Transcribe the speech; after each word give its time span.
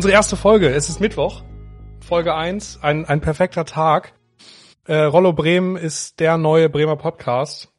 unsere 0.00 0.14
erste 0.14 0.34
Folge. 0.34 0.70
Es 0.70 0.88
ist 0.88 0.98
Mittwoch, 0.98 1.42
Folge 2.00 2.34
1, 2.34 2.82
ein, 2.82 3.04
ein 3.04 3.20
perfekter 3.20 3.66
Tag. 3.66 4.14
Äh, 4.86 4.94
Rollo 4.96 5.34
Bremen 5.34 5.76
ist 5.76 6.20
der 6.20 6.38
neue 6.38 6.70
Bremer 6.70 6.96
Podcast 6.96 7.70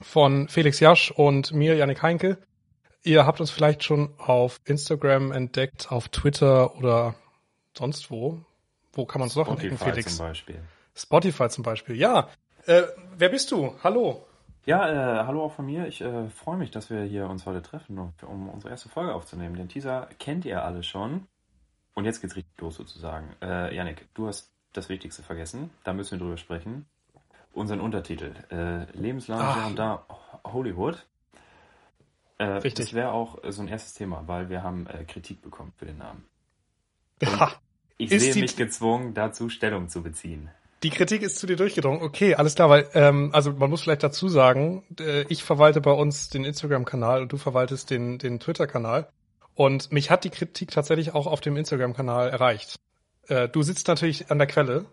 von 0.00 0.46
Felix 0.46 0.78
Jasch 0.78 1.10
und 1.10 1.50
mir, 1.50 1.74
Janik 1.74 2.00
Heinke. 2.00 2.38
Ihr 3.02 3.26
habt 3.26 3.40
uns 3.40 3.50
vielleicht 3.50 3.82
schon 3.82 4.14
auf 4.18 4.60
Instagram 4.66 5.32
entdeckt, 5.32 5.90
auf 5.90 6.08
Twitter 6.10 6.76
oder 6.76 7.16
sonst 7.76 8.08
wo. 8.08 8.38
Wo 8.92 9.04
kann 9.04 9.18
man 9.18 9.26
es 9.26 9.34
noch 9.34 9.48
entdecken, 9.48 9.78
Felix? 9.78 10.16
zum 10.16 10.26
Beispiel. 10.26 10.60
Spotify 10.94 11.48
zum 11.48 11.64
Beispiel, 11.64 11.96
ja. 11.96 12.28
Äh, 12.66 12.82
wer 13.16 13.30
bist 13.30 13.50
du? 13.50 13.74
Hallo. 13.82 14.24
Ja, 14.64 14.88
äh, 14.88 15.26
hallo 15.26 15.42
auch 15.42 15.54
von 15.54 15.66
mir. 15.66 15.88
Ich 15.88 16.02
äh, 16.02 16.28
freue 16.28 16.56
mich, 16.56 16.70
dass 16.70 16.88
wir 16.88 17.02
hier 17.02 17.28
uns 17.28 17.46
heute 17.46 17.62
treffen, 17.62 17.98
um, 17.98 18.12
um 18.28 18.48
unsere 18.48 18.70
erste 18.70 18.88
Folge 18.88 19.12
aufzunehmen. 19.12 19.56
Den 19.56 19.68
Teaser 19.68 20.08
kennt 20.20 20.44
ihr 20.44 20.64
alle 20.64 20.84
schon. 20.84 21.26
Und 21.98 22.04
jetzt 22.04 22.20
geht's 22.20 22.36
richtig 22.36 22.60
los 22.60 22.76
sozusagen. 22.76 23.34
Äh, 23.42 23.74
Janik, 23.74 24.06
du 24.14 24.28
hast 24.28 24.52
das 24.72 24.88
Wichtigste 24.88 25.24
vergessen. 25.24 25.70
Da 25.82 25.92
müssen 25.92 26.12
wir 26.12 26.18
drüber 26.24 26.36
sprechen. 26.36 26.86
Unseren 27.52 27.80
Untertitel. 27.80 28.34
Äh, 28.52 28.84
Lebenslang 28.96 29.74
da 29.74 30.06
Hollywood. 30.44 31.04
Äh, 32.38 32.44
Richtig. 32.44 32.84
Das 32.86 32.94
wäre 32.94 33.10
auch 33.10 33.42
äh, 33.42 33.50
so 33.50 33.62
ein 33.62 33.66
erstes 33.66 33.94
Thema, 33.94 34.22
weil 34.28 34.48
wir 34.48 34.62
haben 34.62 34.86
äh, 34.86 35.02
Kritik 35.06 35.42
bekommen 35.42 35.72
für 35.76 35.86
den 35.86 35.98
Namen. 35.98 36.24
Ich 37.96 38.10
sehe 38.10 38.40
mich 38.40 38.54
gezwungen, 38.54 39.12
dazu 39.14 39.48
Stellung 39.48 39.88
zu 39.88 40.04
beziehen. 40.04 40.52
die 40.84 40.90
Kritik 40.90 41.22
ist 41.22 41.40
zu 41.40 41.48
dir 41.48 41.56
durchgedrungen. 41.56 42.00
Okay, 42.00 42.36
alles 42.36 42.54
klar, 42.54 42.70
weil, 42.70 42.88
ähm, 42.94 43.30
also 43.32 43.50
man 43.54 43.70
muss 43.70 43.82
vielleicht 43.82 44.04
dazu 44.04 44.28
sagen, 44.28 44.84
äh, 45.00 45.22
ich 45.22 45.42
verwalte 45.42 45.80
bei 45.80 45.90
uns 45.90 46.28
den 46.28 46.44
Instagram-Kanal 46.44 47.22
und 47.22 47.32
du 47.32 47.38
verwaltest 47.38 47.90
den, 47.90 48.18
den 48.18 48.38
Twitter-Kanal. 48.38 49.08
Und 49.58 49.90
mich 49.90 50.08
hat 50.08 50.22
die 50.22 50.30
Kritik 50.30 50.70
tatsächlich 50.70 51.16
auch 51.16 51.26
auf 51.26 51.40
dem 51.40 51.56
Instagram-Kanal 51.56 52.28
erreicht. 52.30 52.78
Äh, 53.26 53.48
du 53.48 53.62
sitzt 53.62 53.88
natürlich 53.88 54.30
an 54.30 54.38
der 54.38 54.46
Quelle. 54.46 54.84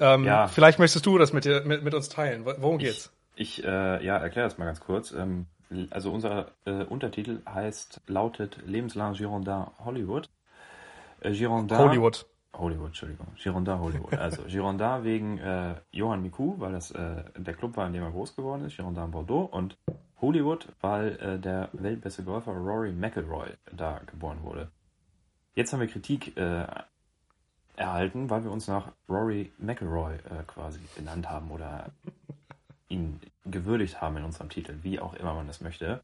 Ähm, 0.00 0.24
Ja. 0.24 0.48
Vielleicht 0.48 0.78
möchtest 0.78 1.04
du 1.04 1.18
das 1.18 1.34
mit, 1.34 1.44
dir, 1.44 1.60
mit, 1.66 1.82
mit 1.84 1.92
uns 1.92 2.08
teilen. 2.08 2.46
Wo- 2.46 2.54
Worum 2.56 2.78
geht's? 2.78 3.12
Ich, 3.36 3.62
äh, 3.62 4.02
ja, 4.02 4.16
erkläre 4.16 4.48
das 4.48 4.56
mal 4.56 4.64
ganz 4.64 4.80
kurz. 4.80 5.12
Ähm, 5.12 5.44
also 5.90 6.10
unser 6.10 6.52
äh, 6.64 6.84
Untertitel 6.84 7.40
heißt, 7.46 8.00
lautet 8.06 8.56
Lebenslang 8.64 9.12
Girondin 9.12 9.66
Hollywood. 9.84 10.30
Äh, 11.20 11.32
Girondin. 11.32 11.76
Hollywood. 11.76 12.24
Hollywood, 12.54 12.88
Entschuldigung. 12.88 13.26
Girondin 13.36 13.78
Hollywood. 13.78 14.14
Also 14.14 14.42
Girondin 14.46 15.04
wegen 15.04 15.38
äh, 15.38 15.74
Johann 15.90 16.22
Miku, 16.22 16.54
weil 16.58 16.72
das 16.72 16.90
äh, 16.90 17.24
der 17.36 17.54
Club 17.54 17.76
war, 17.76 17.86
in 17.86 17.92
dem 17.92 18.02
er 18.02 18.10
groß 18.10 18.36
geworden 18.36 18.64
ist, 18.64 18.76
Girondin 18.76 19.10
Bordeaux. 19.10 19.44
Und 19.44 19.76
Hollywood, 20.20 20.68
weil 20.80 21.16
äh, 21.16 21.38
der 21.38 21.68
weltbeste 21.72 22.22
Golfer 22.22 22.52
Rory 22.52 22.92
McIlroy 22.92 23.48
da 23.72 24.00
geboren 24.06 24.42
wurde. 24.42 24.70
Jetzt 25.54 25.72
haben 25.72 25.80
wir 25.80 25.88
Kritik 25.88 26.36
äh, 26.36 26.66
erhalten, 27.76 28.30
weil 28.30 28.44
wir 28.44 28.50
uns 28.50 28.68
nach 28.68 28.92
Rory 29.08 29.52
McIlroy 29.58 30.14
äh, 30.14 30.44
quasi 30.46 30.80
benannt 30.96 31.28
haben 31.28 31.50
oder 31.50 31.90
ihn 32.88 33.20
gewürdigt 33.44 34.00
haben 34.00 34.16
in 34.16 34.24
unserem 34.24 34.48
Titel, 34.48 34.78
wie 34.82 35.00
auch 35.00 35.14
immer 35.14 35.34
man 35.34 35.46
das 35.46 35.60
möchte. 35.60 36.02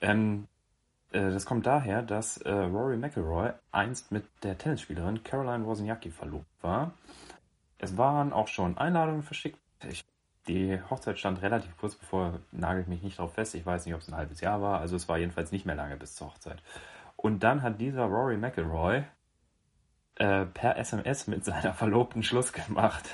Ähm, 0.00 0.44
äh, 0.44 0.55
das 1.20 1.46
kommt 1.46 1.66
daher, 1.66 2.02
dass 2.02 2.38
äh, 2.38 2.50
Rory 2.50 2.96
McIlroy 2.96 3.52
einst 3.72 4.12
mit 4.12 4.24
der 4.42 4.58
Tennisspielerin 4.58 5.22
Caroline 5.22 5.64
Wozniacki 5.64 6.10
verlobt 6.10 6.46
war. 6.62 6.92
Es 7.78 7.96
waren 7.96 8.32
auch 8.32 8.48
schon 8.48 8.76
Einladungen 8.78 9.22
verschickt. 9.22 9.58
Ich, 9.88 10.04
die 10.48 10.80
Hochzeit 10.90 11.18
stand 11.18 11.42
relativ 11.42 11.76
kurz 11.76 11.94
bevor, 11.94 12.40
nagelt 12.52 12.88
mich 12.88 13.02
nicht 13.02 13.18
drauf 13.18 13.34
fest. 13.34 13.54
Ich 13.54 13.64
weiß 13.64 13.86
nicht, 13.86 13.94
ob 13.94 14.00
es 14.00 14.08
ein 14.08 14.16
halbes 14.16 14.40
Jahr 14.40 14.60
war. 14.62 14.80
Also 14.80 14.96
es 14.96 15.08
war 15.08 15.18
jedenfalls 15.18 15.52
nicht 15.52 15.66
mehr 15.66 15.74
lange 15.74 15.96
bis 15.96 16.14
zur 16.14 16.28
Hochzeit. 16.28 16.62
Und 17.16 17.42
dann 17.42 17.62
hat 17.62 17.80
dieser 17.80 18.04
Rory 18.04 18.36
McIlroy 18.36 19.04
äh, 20.16 20.46
per 20.46 20.76
SMS 20.78 21.26
mit 21.26 21.44
seiner 21.44 21.74
Verlobten 21.74 22.22
Schluss 22.22 22.52
gemacht. 22.52 23.08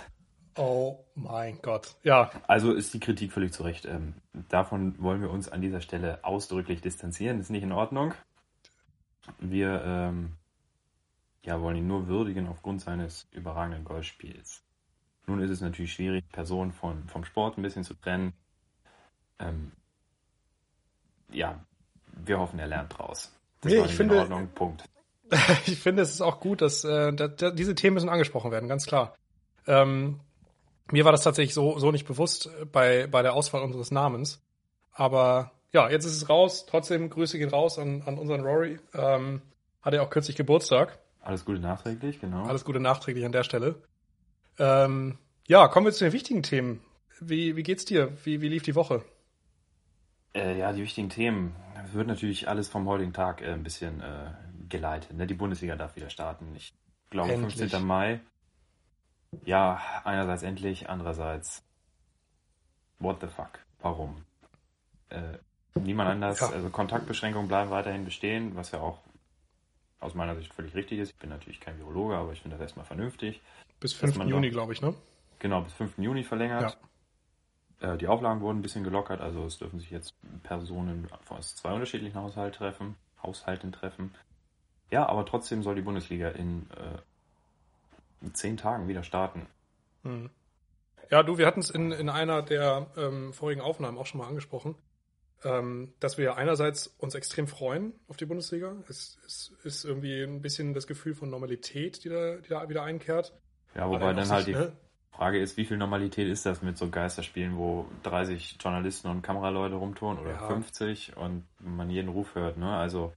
Oh 0.56 0.98
mein 1.14 1.60
Gott. 1.62 1.96
Ja, 2.02 2.30
Also 2.46 2.72
ist 2.72 2.92
die 2.94 3.00
Kritik 3.00 3.32
völlig 3.32 3.52
zu 3.52 3.62
Recht. 3.62 3.86
Ähm, 3.86 4.14
davon 4.48 5.00
wollen 5.02 5.22
wir 5.22 5.30
uns 5.30 5.48
an 5.48 5.62
dieser 5.62 5.80
Stelle 5.80 6.18
ausdrücklich 6.24 6.80
distanzieren. 6.82 7.40
Ist 7.40 7.50
nicht 7.50 7.62
in 7.62 7.72
Ordnung. 7.72 8.12
Wir 9.38 9.82
ähm, 9.84 10.32
ja, 11.42 11.60
wollen 11.60 11.76
ihn 11.76 11.86
nur 11.86 12.06
würdigen 12.06 12.48
aufgrund 12.48 12.80
seines 12.82 13.26
überragenden 13.32 13.84
Golfspiels. 13.84 14.62
Nun 15.26 15.40
ist 15.40 15.50
es 15.50 15.60
natürlich 15.60 15.92
schwierig, 15.94 16.28
Personen 16.32 16.72
von, 16.72 17.08
vom 17.08 17.24
Sport 17.24 17.56
ein 17.56 17.62
bisschen 17.62 17.84
zu 17.84 17.94
trennen. 17.94 18.32
Ähm, 19.38 19.72
ja, 21.30 21.64
wir 22.24 22.38
hoffen, 22.38 22.58
er 22.58 22.66
lernt 22.66 22.96
draus. 22.98 23.32
Das 23.60 23.72
Nee, 23.72 23.78
war 23.78 23.86
ich 23.86 23.94
finde- 23.94 24.16
in 24.16 24.20
Ordnung. 24.20 24.48
Punkt. 24.54 24.84
ich 25.66 25.78
finde, 25.78 26.02
es 26.02 26.10
ist 26.10 26.20
auch 26.20 26.40
gut, 26.40 26.60
dass 26.60 26.84
äh, 26.84 27.12
diese 27.54 27.74
Themen 27.74 27.94
müssen 27.94 28.10
angesprochen 28.10 28.50
werden, 28.50 28.68
ganz 28.68 28.84
klar. 28.86 29.14
Ähm, 29.66 30.20
mir 30.92 31.04
war 31.04 31.12
das 31.12 31.22
tatsächlich 31.22 31.54
so, 31.54 31.78
so 31.78 31.90
nicht 31.90 32.06
bewusst 32.06 32.46
äh, 32.46 32.64
bei, 32.64 33.06
bei 33.06 33.22
der 33.22 33.34
Auswahl 33.34 33.62
unseres 33.62 33.90
Namens. 33.90 34.40
Aber 34.92 35.52
ja, 35.72 35.88
jetzt 35.90 36.04
ist 36.04 36.16
es 36.16 36.28
raus. 36.28 36.66
Trotzdem 36.66 37.10
Grüße 37.10 37.38
gehen 37.38 37.48
raus 37.48 37.78
an, 37.78 38.02
an 38.02 38.18
unseren 38.18 38.42
Rory. 38.42 38.78
Ähm, 38.94 39.42
hatte 39.80 39.96
ja 39.96 40.02
auch 40.02 40.10
kürzlich 40.10 40.36
Geburtstag. 40.36 40.98
Alles 41.20 41.44
Gute 41.44 41.60
nachträglich, 41.60 42.20
genau. 42.20 42.44
Alles 42.44 42.64
Gute 42.64 42.80
nachträglich 42.80 43.24
an 43.24 43.32
der 43.32 43.42
Stelle. 43.42 43.76
Ähm, 44.58 45.18
ja, 45.46 45.68
kommen 45.68 45.86
wir 45.86 45.92
zu 45.92 46.04
den 46.04 46.12
wichtigen 46.12 46.42
Themen. 46.42 46.80
Wie, 47.20 47.56
wie 47.56 47.62
geht's 47.62 47.84
dir? 47.84 48.12
Wie, 48.24 48.40
wie 48.40 48.48
lief 48.48 48.62
die 48.62 48.74
Woche? 48.74 49.04
Äh, 50.34 50.58
ja, 50.58 50.72
die 50.72 50.82
wichtigen 50.82 51.08
Themen. 51.08 51.54
Wird 51.92 52.06
natürlich 52.06 52.48
alles 52.48 52.68
vom 52.68 52.86
heutigen 52.86 53.12
Tag 53.12 53.40
äh, 53.40 53.52
ein 53.52 53.62
bisschen 53.62 54.00
äh, 54.00 54.30
geleitet. 54.68 55.14
Ne? 55.14 55.26
Die 55.26 55.34
Bundesliga 55.34 55.76
darf 55.76 55.96
wieder 55.96 56.10
starten. 56.10 56.54
Ich 56.56 56.74
glaube, 57.10 57.32
Endlich. 57.32 57.56
15. 57.56 57.84
Mai. 57.84 58.20
Ja, 59.44 59.80
einerseits 60.04 60.42
endlich, 60.42 60.88
andererseits 60.88 61.62
what 62.98 63.20
the 63.20 63.26
fuck? 63.26 63.58
Warum? 63.80 64.24
Äh, 65.08 65.38
niemand 65.74 66.10
anders. 66.10 66.40
Ja. 66.40 66.50
Also 66.50 66.70
Kontaktbeschränkungen 66.70 67.48
bleiben 67.48 67.70
weiterhin 67.70 68.04
bestehen, 68.04 68.54
was 68.54 68.70
ja 68.70 68.80
auch 68.80 68.98
aus 70.00 70.14
meiner 70.14 70.36
Sicht 70.36 70.52
völlig 70.52 70.74
richtig 70.74 70.98
ist. 70.98 71.10
Ich 71.10 71.18
bin 71.18 71.30
natürlich 71.30 71.60
kein 71.60 71.78
Virologe, 71.78 72.16
aber 72.16 72.32
ich 72.32 72.42
finde 72.42 72.56
das 72.56 72.62
erstmal 72.62 72.86
vernünftig. 72.86 73.40
Bis 73.80 73.92
Dass 73.92 74.00
5. 74.00 74.16
man 74.18 74.28
Juni, 74.28 74.50
glaube 74.50 74.72
ich, 74.72 74.82
ne? 74.82 74.94
Genau, 75.38 75.60
bis 75.60 75.72
5. 75.74 75.98
Juni 75.98 76.24
verlängert. 76.24 76.78
Äh, 77.80 77.96
die 77.98 78.08
Auflagen 78.08 78.40
wurden 78.40 78.58
ein 78.58 78.62
bisschen 78.62 78.84
gelockert, 78.84 79.20
also 79.20 79.44
es 79.44 79.58
dürfen 79.58 79.80
sich 79.80 79.90
jetzt 79.90 80.14
Personen 80.42 81.08
aus 81.28 81.56
zwei 81.56 81.72
unterschiedlichen 81.72 82.16
Haushalten 82.16 82.56
treffen, 82.56 82.96
Haushalten 83.22 83.72
treffen. 83.72 84.14
Ja, 84.90 85.06
aber 85.06 85.24
trotzdem 85.24 85.62
soll 85.62 85.74
die 85.74 85.82
Bundesliga 85.82 86.28
in, 86.28 86.68
äh, 86.70 86.98
in 88.22 88.34
zehn 88.34 88.56
Tagen 88.56 88.88
wieder 88.88 89.02
starten. 89.02 89.46
Hm. 90.02 90.30
Ja, 91.10 91.22
du, 91.22 91.38
wir 91.38 91.46
hatten 91.46 91.60
es 91.60 91.70
in, 91.70 91.92
in 91.92 92.08
einer 92.08 92.42
der 92.42 92.86
ähm, 92.96 93.32
vorigen 93.32 93.60
Aufnahmen 93.60 93.98
auch 93.98 94.06
schon 94.06 94.18
mal 94.18 94.28
angesprochen, 94.28 94.76
ähm, 95.44 95.92
dass 96.00 96.16
wir 96.16 96.36
einerseits 96.36 96.86
uns 96.86 97.14
extrem 97.14 97.46
freuen 97.46 97.92
auf 98.08 98.16
die 98.16 98.24
Bundesliga. 98.24 98.74
Es, 98.88 99.18
es 99.26 99.52
ist 99.62 99.84
irgendwie 99.84 100.22
ein 100.22 100.40
bisschen 100.40 100.72
das 100.72 100.86
Gefühl 100.86 101.14
von 101.14 101.28
Normalität, 101.28 102.04
die 102.04 102.08
da, 102.08 102.36
die 102.36 102.48
da 102.48 102.68
wieder 102.68 102.82
einkehrt. 102.82 103.34
Ja, 103.74 103.88
wobei 103.88 104.12
dann 104.12 104.26
auch 104.26 104.30
halt 104.30 104.46
die 104.46 104.52
ne? 104.52 104.72
Frage 105.10 105.38
ist, 105.38 105.56
wie 105.56 105.66
viel 105.66 105.76
Normalität 105.76 106.28
ist 106.28 106.46
das 106.46 106.62
mit 106.62 106.78
so 106.78 106.88
Geisterspielen, 106.88 107.56
wo 107.56 107.86
30 108.04 108.56
Journalisten 108.58 109.08
und 109.08 109.22
Kameraleute 109.22 109.74
rumtun 109.74 110.18
oder 110.18 110.32
Ja. 110.32 110.46
50 110.46 111.16
und 111.16 111.44
man 111.58 111.90
jeden 111.90 112.08
Ruf 112.08 112.34
hört, 112.34 112.56
ne? 112.56 112.74
Also 112.74 113.12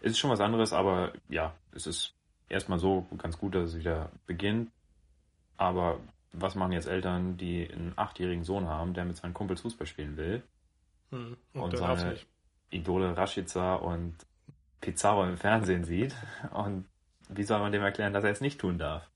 es 0.00 0.12
ist 0.12 0.18
schon 0.18 0.30
was 0.30 0.40
anderes, 0.40 0.72
aber 0.72 1.12
ja, 1.28 1.54
es 1.72 1.86
ist 1.86 2.14
erstmal 2.48 2.78
so 2.78 3.06
ganz 3.18 3.38
gut, 3.38 3.54
dass 3.54 3.70
es 3.70 3.78
wieder 3.78 4.10
beginnt. 4.26 4.70
Aber 5.56 5.98
was 6.32 6.54
machen 6.54 6.72
jetzt 6.72 6.86
Eltern, 6.88 7.36
die 7.36 7.68
einen 7.70 7.92
achtjährigen 7.96 8.44
Sohn 8.44 8.68
haben, 8.68 8.94
der 8.94 9.04
mit 9.04 9.16
seinen 9.16 9.34
Kumpels 9.34 9.60
Fußball 9.62 9.86
spielen 9.86 10.16
will? 10.16 10.42
Hm. 11.10 11.36
Und 11.54 11.62
Und, 11.62 11.76
seine-. 11.76 12.16
Idole 12.70 13.16
Rashica 13.16 13.76
und 13.76 14.14
Pizarro 14.80 15.24
im 15.24 15.36
Fernsehen 15.38 15.84
sieht. 15.84 16.14
Und 16.52 16.84
wie 17.30 17.42
soll 17.42 17.58
man 17.60 17.72
dem 17.72 17.82
erklären, 17.82 18.12
dass 18.12 18.24
er 18.24 18.30
es 18.30 18.40
nicht 18.40 18.60
tun 18.60 18.78
darf? 18.78 19.08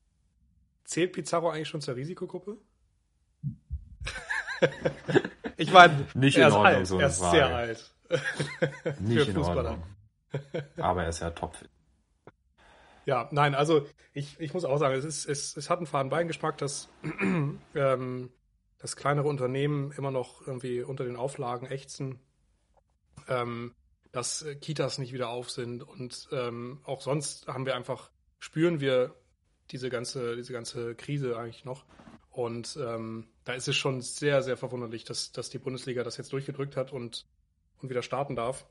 Zählt 0.85 1.13
Pizarro 1.13 1.51
eigentlich 1.51 1.69
schon 1.69 1.81
zur 1.83 1.95
Risikogruppe? 1.97 2.57
ich 5.57 5.73
meine, 5.73 6.07
Nicht 6.15 6.37
er 6.39 6.45
in 6.45 6.49
ist 6.49 6.55
Ordnung, 6.55 6.75
alt. 6.75 6.87
so 6.87 6.95
eine 6.97 7.03
er 7.05 7.09
ist 7.09 7.19
Frage. 7.19 7.37
sehr 7.37 7.57
alt. 7.57 7.95
Nicht 9.01 9.25
Für 9.25 9.31
in. 9.31 9.37
Ordnung. 9.39 9.83
Aber 10.79 11.03
er 11.03 11.09
ist 11.11 11.21
ja 11.21 11.31
topfit. 11.31 11.69
Ja, 13.05 13.29
nein, 13.33 13.55
also 13.55 13.87
ich, 14.13 14.39
ich 14.39 14.55
muss 14.55 14.65
auch 14.65 14.79
sagen, 14.79 14.95
es, 14.95 15.05
ist, 15.05 15.27
es, 15.27 15.57
es 15.57 15.71
hat 15.71 15.79
einen 15.79 15.87
faden 15.87 16.11
Beigeschmack, 16.11 16.59
dass, 16.59 16.89
ähm, 17.75 18.31
dass 18.79 18.97
kleinere 18.97 19.29
Unternehmen 19.29 19.93
immer 19.93 20.11
noch 20.11 20.47
irgendwie 20.47 20.83
unter 20.83 21.05
den 21.05 21.17
Auflagen 21.17 21.67
ächzen, 21.67 22.21
ähm, 23.29 23.75
dass 24.13 24.43
äh, 24.43 24.55
Kitas 24.55 24.99
nicht 24.99 25.13
wieder 25.13 25.31
auf 25.31 25.51
sind 25.51 25.83
und 25.83 26.29
ähm, 26.33 26.81
auch 26.85 27.01
sonst 27.01 27.49
haben 27.49 27.67
wir 27.67 27.75
einfach, 27.75 28.11
spüren 28.39 28.81
wir 28.81 29.15
diese 29.71 29.91
ganze, 29.91 30.37
diese 30.37 30.53
ganze 30.53 30.95
Krise 30.95 31.37
eigentlich 31.37 31.65
noch. 31.65 31.85
Und 32.31 32.79
ähm, 32.83 33.29
da 33.45 33.53
ist 33.53 33.69
es 33.69 33.77
schon 33.77 34.01
sehr, 34.01 34.43
sehr 34.43 34.57
verwunderlich, 34.57 35.05
dass, 35.05 35.33
dass 35.33 35.51
die 35.51 35.59
Bundesliga 35.59 36.03
das 36.03 36.17
jetzt 36.17 36.33
durchgedrückt 36.33 36.77
hat 36.77 36.93
und, 36.93 37.27
und 37.81 37.91
wieder 37.91 38.03
starten 38.03 38.37
darf. 38.37 38.67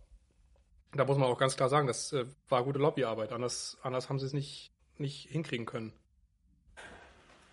Da 0.93 1.05
muss 1.05 1.17
man 1.17 1.29
auch 1.29 1.37
ganz 1.37 1.55
klar 1.55 1.69
sagen, 1.69 1.87
das 1.87 2.11
äh, 2.13 2.25
war 2.49 2.63
gute 2.63 2.79
Lobbyarbeit. 2.79 3.31
Anders, 3.31 3.77
anders 3.81 4.09
haben 4.09 4.19
sie 4.19 4.25
es 4.25 4.33
nicht, 4.33 4.71
nicht 4.97 5.29
hinkriegen 5.29 5.65
können. 5.65 5.93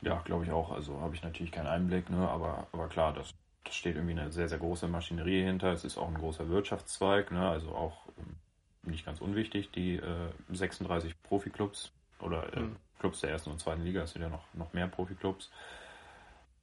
Ja, 0.01 0.23
glaube 0.25 0.45
ich 0.45 0.51
auch. 0.51 0.71
Also 0.71 1.01
habe 1.01 1.15
ich 1.15 1.23
natürlich 1.23 1.53
keinen 1.53 1.67
Einblick, 1.67 2.11
ne? 2.11 2.29
aber, 2.29 2.67
aber 2.73 2.89
klar, 2.89 3.13
das, 3.13 3.35
das 3.65 3.75
steht 3.75 3.97
irgendwie 3.97 4.19
eine 4.19 4.33
sehr, 4.33 4.49
sehr 4.49 4.59
große 4.59 4.89
Maschinerie 4.89 5.45
hinter. 5.45 5.73
Es 5.73 5.85
ist 5.85 5.99
auch 5.99 6.09
ein 6.09 6.15
großer 6.15 6.49
Wirtschaftszweig, 6.49 7.31
ne? 7.33 7.49
also 7.49 7.71
auch 7.75 8.07
ähm, 8.19 8.37
nicht 8.83 9.07
ganz 9.07 9.21
unwichtig, 9.21 9.71
die 9.71 9.97
äh, 9.97 10.31
36 10.51 11.21
Profiklubs 11.23 11.93
oder 12.21 12.53
äh, 12.57 12.61
mhm. 12.61 12.77
Clubs 12.99 13.21
der 13.21 13.31
ersten 13.31 13.51
und 13.51 13.61
zweiten 13.61 13.85
Liga, 13.85 14.03
es 14.03 14.13
sind 14.13 14.23
ja 14.23 14.29
noch, 14.29 14.47
noch 14.55 14.73
mehr 14.73 14.89
Profiklubs. 14.89 15.51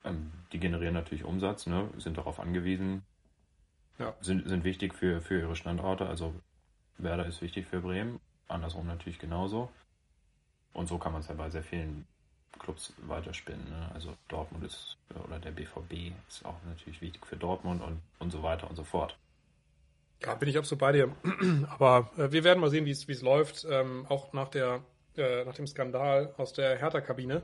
Ähm, 0.03 0.31
die 0.51 0.59
generieren 0.59 0.93
natürlich 0.93 1.23
Umsatz, 1.23 1.67
ne? 1.67 1.89
sind 1.97 2.17
darauf 2.17 2.39
angewiesen, 2.39 3.03
ja. 3.99 4.13
sind, 4.21 4.47
sind 4.47 4.63
wichtig 4.63 4.93
für, 4.93 5.21
für 5.21 5.39
ihre 5.39 5.55
Standorte. 5.55 6.07
Also 6.07 6.33
Werder 6.97 7.25
ist 7.25 7.41
wichtig 7.41 7.67
für 7.67 7.81
Bremen, 7.81 8.19
andersrum 8.47 8.87
natürlich 8.87 9.19
genauso. 9.19 9.69
Und 10.73 10.87
so 10.87 10.97
kann 10.97 11.13
man 11.13 11.21
es 11.21 11.27
ja 11.27 11.35
bei 11.35 11.49
sehr 11.49 11.63
vielen 11.63 12.05
Clubs 12.59 12.93
weiterspinnen. 12.97 13.69
Ne? 13.69 13.91
Also 13.93 14.15
Dortmund 14.27 14.65
ist, 14.65 14.97
oder 15.25 15.39
der 15.39 15.51
BVB 15.51 16.13
ist 16.27 16.45
auch 16.45 16.55
natürlich 16.67 17.01
wichtig 17.01 17.25
für 17.25 17.37
Dortmund 17.37 17.81
und, 17.81 18.01
und 18.19 18.31
so 18.31 18.43
weiter 18.43 18.69
und 18.69 18.75
so 18.75 18.83
fort. 18.83 19.17
Ja, 20.23 20.33
bin 20.35 20.49
ich 20.49 20.57
absolut 20.57 20.79
bei 20.79 20.91
dir. 20.91 21.15
Aber 21.69 22.11
äh, 22.17 22.31
wir 22.31 22.43
werden 22.43 22.59
mal 22.59 22.69
sehen, 22.69 22.85
wie 22.85 22.91
es 22.91 23.21
läuft. 23.21 23.65
Ähm, 23.69 24.05
auch 24.09 24.33
nach, 24.33 24.49
der, 24.49 24.81
äh, 25.17 25.45
nach 25.45 25.55
dem 25.55 25.67
Skandal 25.67 26.33
aus 26.37 26.53
der 26.53 26.77
Hertha-Kabine. 26.77 27.43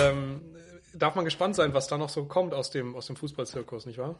Ähm, 0.00 0.56
darf 0.94 1.14
man 1.14 1.24
gespannt 1.24 1.54
sein, 1.54 1.74
was 1.74 1.86
da 1.86 1.98
noch 1.98 2.08
so 2.08 2.24
kommt 2.26 2.54
aus 2.54 2.70
dem, 2.70 2.94
aus 2.94 3.06
dem 3.06 3.16
Fußballzirkus, 3.16 3.86
nicht 3.86 3.98
wahr? 3.98 4.16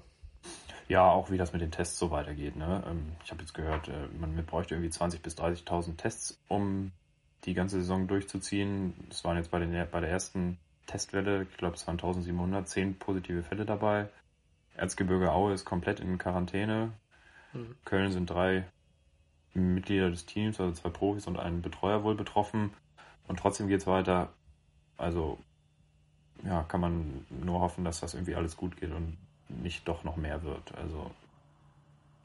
Ja, 0.88 1.10
auch 1.10 1.30
wie 1.30 1.36
das 1.36 1.52
mit 1.52 1.60
den 1.60 1.70
Tests 1.70 1.98
so 1.98 2.10
weitergeht. 2.10 2.56
Ne? 2.56 2.82
Ähm, 2.86 3.12
ich 3.22 3.30
habe 3.30 3.42
jetzt 3.42 3.52
gehört, 3.52 3.88
äh, 3.88 4.08
man 4.18 4.34
bräuchte 4.46 4.74
irgendwie 4.74 4.90
20.000 4.90 5.22
bis 5.22 5.36
30.000 5.36 5.96
Tests, 5.96 6.40
um 6.48 6.92
die 7.44 7.54
ganze 7.54 7.76
Saison 7.76 8.08
durchzuziehen. 8.08 8.94
Das 9.08 9.22
waren 9.24 9.36
jetzt 9.36 9.50
bei, 9.50 9.58
den, 9.58 9.70
bei 9.90 10.00
der 10.00 10.10
ersten 10.10 10.58
Testwelle, 10.86 11.42
ich 11.42 11.56
glaube 11.58 11.76
es 11.76 11.86
waren 11.86 11.94
1700, 11.94 12.66
10 12.66 12.98
positive 12.98 13.42
Fälle 13.42 13.66
dabei. 13.66 14.08
Erzgebirge 14.74 15.30
Aue 15.32 15.52
ist 15.52 15.64
komplett 15.64 16.00
in 16.00 16.16
Quarantäne. 16.18 16.92
Mhm. 17.52 17.76
Köln 17.84 18.10
sind 18.10 18.30
drei 18.30 18.64
Mitglieder 19.52 20.10
des 20.10 20.24
Teams, 20.24 20.58
also 20.58 20.72
zwei 20.72 20.88
Profis 20.88 21.26
und 21.26 21.38
ein 21.38 21.62
Betreuer 21.62 22.02
wohl 22.04 22.14
betroffen. 22.14 22.72
Und 23.26 23.38
trotzdem 23.38 23.68
geht 23.68 23.80
es 23.80 23.86
weiter. 23.86 24.32
Also 24.96 25.38
ja, 26.44 26.62
kann 26.62 26.80
man 26.80 27.26
nur 27.28 27.60
hoffen, 27.60 27.84
dass 27.84 28.00
das 28.00 28.14
irgendwie 28.14 28.36
alles 28.36 28.56
gut 28.56 28.76
geht 28.76 28.92
und 28.92 29.18
nicht 29.62 29.86
doch 29.88 30.04
noch 30.04 30.16
mehr 30.16 30.42
wird. 30.42 30.74
Also 30.76 31.10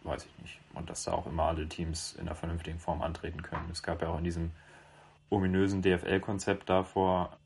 weiß 0.03 0.25
ich 0.25 0.41
nicht. 0.41 0.59
Und 0.73 0.89
dass 0.89 1.03
da 1.03 1.13
auch 1.13 1.27
immer 1.27 1.43
alle 1.43 1.67
Teams 1.67 2.13
in 2.13 2.21
einer 2.21 2.35
vernünftigen 2.35 2.79
Form 2.79 3.01
antreten 3.01 3.41
können. 3.41 3.69
Es 3.71 3.83
gab 3.83 4.01
ja 4.01 4.09
auch 4.09 4.17
in 4.17 4.23
diesem 4.23 4.51
ominösen 5.29 5.81
DFL-Konzept 5.81 6.69
da 6.69 6.83
vor 6.83 7.37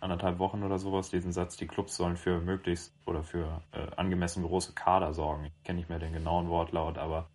anderthalb 0.00 0.38
Wochen 0.38 0.62
oder 0.62 0.78
sowas 0.78 1.10
diesen 1.10 1.32
Satz, 1.32 1.56
die 1.56 1.66
Clubs 1.66 1.96
sollen 1.96 2.16
für 2.16 2.40
möglichst 2.40 2.94
oder 3.06 3.22
für 3.22 3.62
äh, 3.72 3.86
angemessen 3.96 4.42
große 4.42 4.72
Kader 4.72 5.12
sorgen. 5.12 5.44
Ich 5.44 5.62
kenne 5.62 5.78
nicht 5.78 5.90
mehr 5.90 5.98
den 5.98 6.12
genauen 6.12 6.48
Wortlaut, 6.48 6.96
aber 6.96 7.28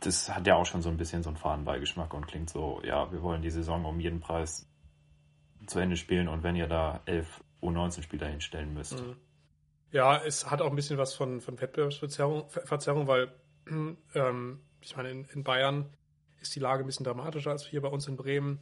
das 0.00 0.32
hat 0.32 0.46
ja 0.46 0.54
auch 0.56 0.66
schon 0.66 0.82
so 0.82 0.90
ein 0.90 0.98
bisschen 0.98 1.22
so 1.22 1.30
einen 1.30 1.38
Fadenbeigeschmack 1.38 2.12
und 2.14 2.26
klingt 2.26 2.50
so, 2.50 2.80
ja, 2.84 3.10
wir 3.10 3.22
wollen 3.22 3.42
die 3.42 3.50
Saison 3.50 3.84
um 3.84 3.98
jeden 4.00 4.20
Preis 4.20 4.68
zu 5.66 5.78
Ende 5.80 5.96
spielen 5.96 6.28
und 6.28 6.42
wenn 6.42 6.56
ihr 6.56 6.68
da 6.68 7.00
elf 7.06 7.42
U19-Spieler 7.62 8.28
hinstellen 8.28 8.74
müsst. 8.74 9.00
Mhm. 9.00 9.16
Ja, 9.90 10.22
es 10.22 10.50
hat 10.50 10.60
auch 10.60 10.70
ein 10.70 10.76
bisschen 10.76 10.98
was 10.98 11.14
von, 11.14 11.40
von 11.40 11.60
Wettbewerbsverzerrung, 11.60 12.48
Verzerrung, 12.48 13.06
weil 13.06 13.32
ähm, 14.14 14.60
ich 14.80 14.96
meine, 14.96 15.10
in, 15.10 15.24
in 15.26 15.44
Bayern 15.44 15.86
ist 16.40 16.54
die 16.54 16.60
Lage 16.60 16.84
ein 16.84 16.86
bisschen 16.86 17.04
dramatischer 17.04 17.50
als 17.50 17.66
hier 17.66 17.80
bei 17.80 17.88
uns 17.88 18.06
in 18.06 18.16
Bremen. 18.16 18.60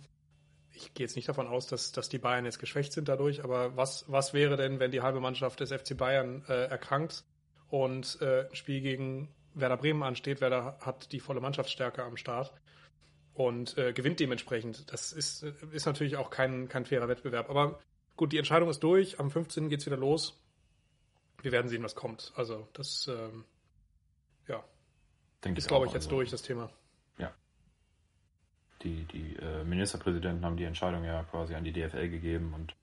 Ich 0.73 0.94
gehe 0.94 1.05
jetzt 1.05 1.17
nicht 1.17 1.28
davon 1.28 1.46
aus, 1.46 1.67
dass, 1.67 1.93
dass 1.93 2.08
die 2.08 2.19
Bayern 2.19 2.44
jetzt 2.44 2.58
geschwächt 2.58 2.93
sind 2.93 3.08
dadurch, 3.08 3.43
aber 3.43 3.76
was, 3.76 4.05
was 4.08 4.34
wäre 4.34 4.56
denn, 4.56 4.78
wenn 4.78 4.90
die 4.90 5.00
halbe 5.00 5.20
Mannschaft 5.20 5.61
des 5.61 5.73
FC 5.73 5.96
Bayern 5.96 6.44
äh, 6.49 6.67
erkrankt 6.67 7.25
und 7.69 8.19
äh, 8.20 8.46
ein 8.49 8.55
Spiel 8.55 8.81
gegen 8.81 9.34
Werder 9.55 9.79
Bremen 9.79 10.02
ansteht? 10.02 10.40
Werder 10.40 10.79
hat 10.81 11.12
die 11.12 11.20
volle 11.20 11.40
Mannschaftsstärke 11.40 12.05
am 12.05 12.17
Start 12.17 12.52
und 13.34 13.76
äh, 13.79 13.93
gewinnt 13.93 14.20
dementsprechend. 14.20 14.93
Das 14.93 15.12
ist, 15.12 15.43
ist 15.43 15.87
natürlich 15.87 16.17
auch 16.17 16.31
kein, 16.31 16.69
kein 16.69 16.84
fairer 16.84 17.08
Wettbewerb. 17.08 17.50
Aber 17.50 17.81
gut, 18.17 18.32
die 18.32 18.38
Entscheidung 18.38 18.69
ist 18.69 18.82
durch. 18.82 19.19
Am 19.19 19.31
15. 19.31 19.69
geht 19.69 19.81
es 19.81 19.87
wieder 19.87 19.96
los. 19.96 20.43
Wir 21.42 21.52
werden 21.52 21.68
sehen, 21.68 21.82
was 21.82 21.94
kommt. 21.94 22.32
Also, 22.36 22.66
das 22.72 23.08
ähm, 23.08 23.44
ja, 24.48 24.64
Denk 25.44 25.58
ist, 25.58 25.68
glaube 25.68 25.86
ich, 25.86 25.92
jetzt 25.92 26.06
also. 26.06 26.16
durch, 26.16 26.30
das 26.30 26.42
Thema 26.42 26.70
die, 28.86 29.04
die 29.04 29.36
äh, 29.36 29.64
Ministerpräsidenten 29.64 30.44
haben 30.44 30.56
die 30.56 30.64
Entscheidung 30.64 31.04
ja 31.04 31.22
quasi 31.24 31.54
an 31.54 31.64
die 31.64 31.72
DFL 31.72 32.08
gegeben 32.08 32.52
und 32.54 32.74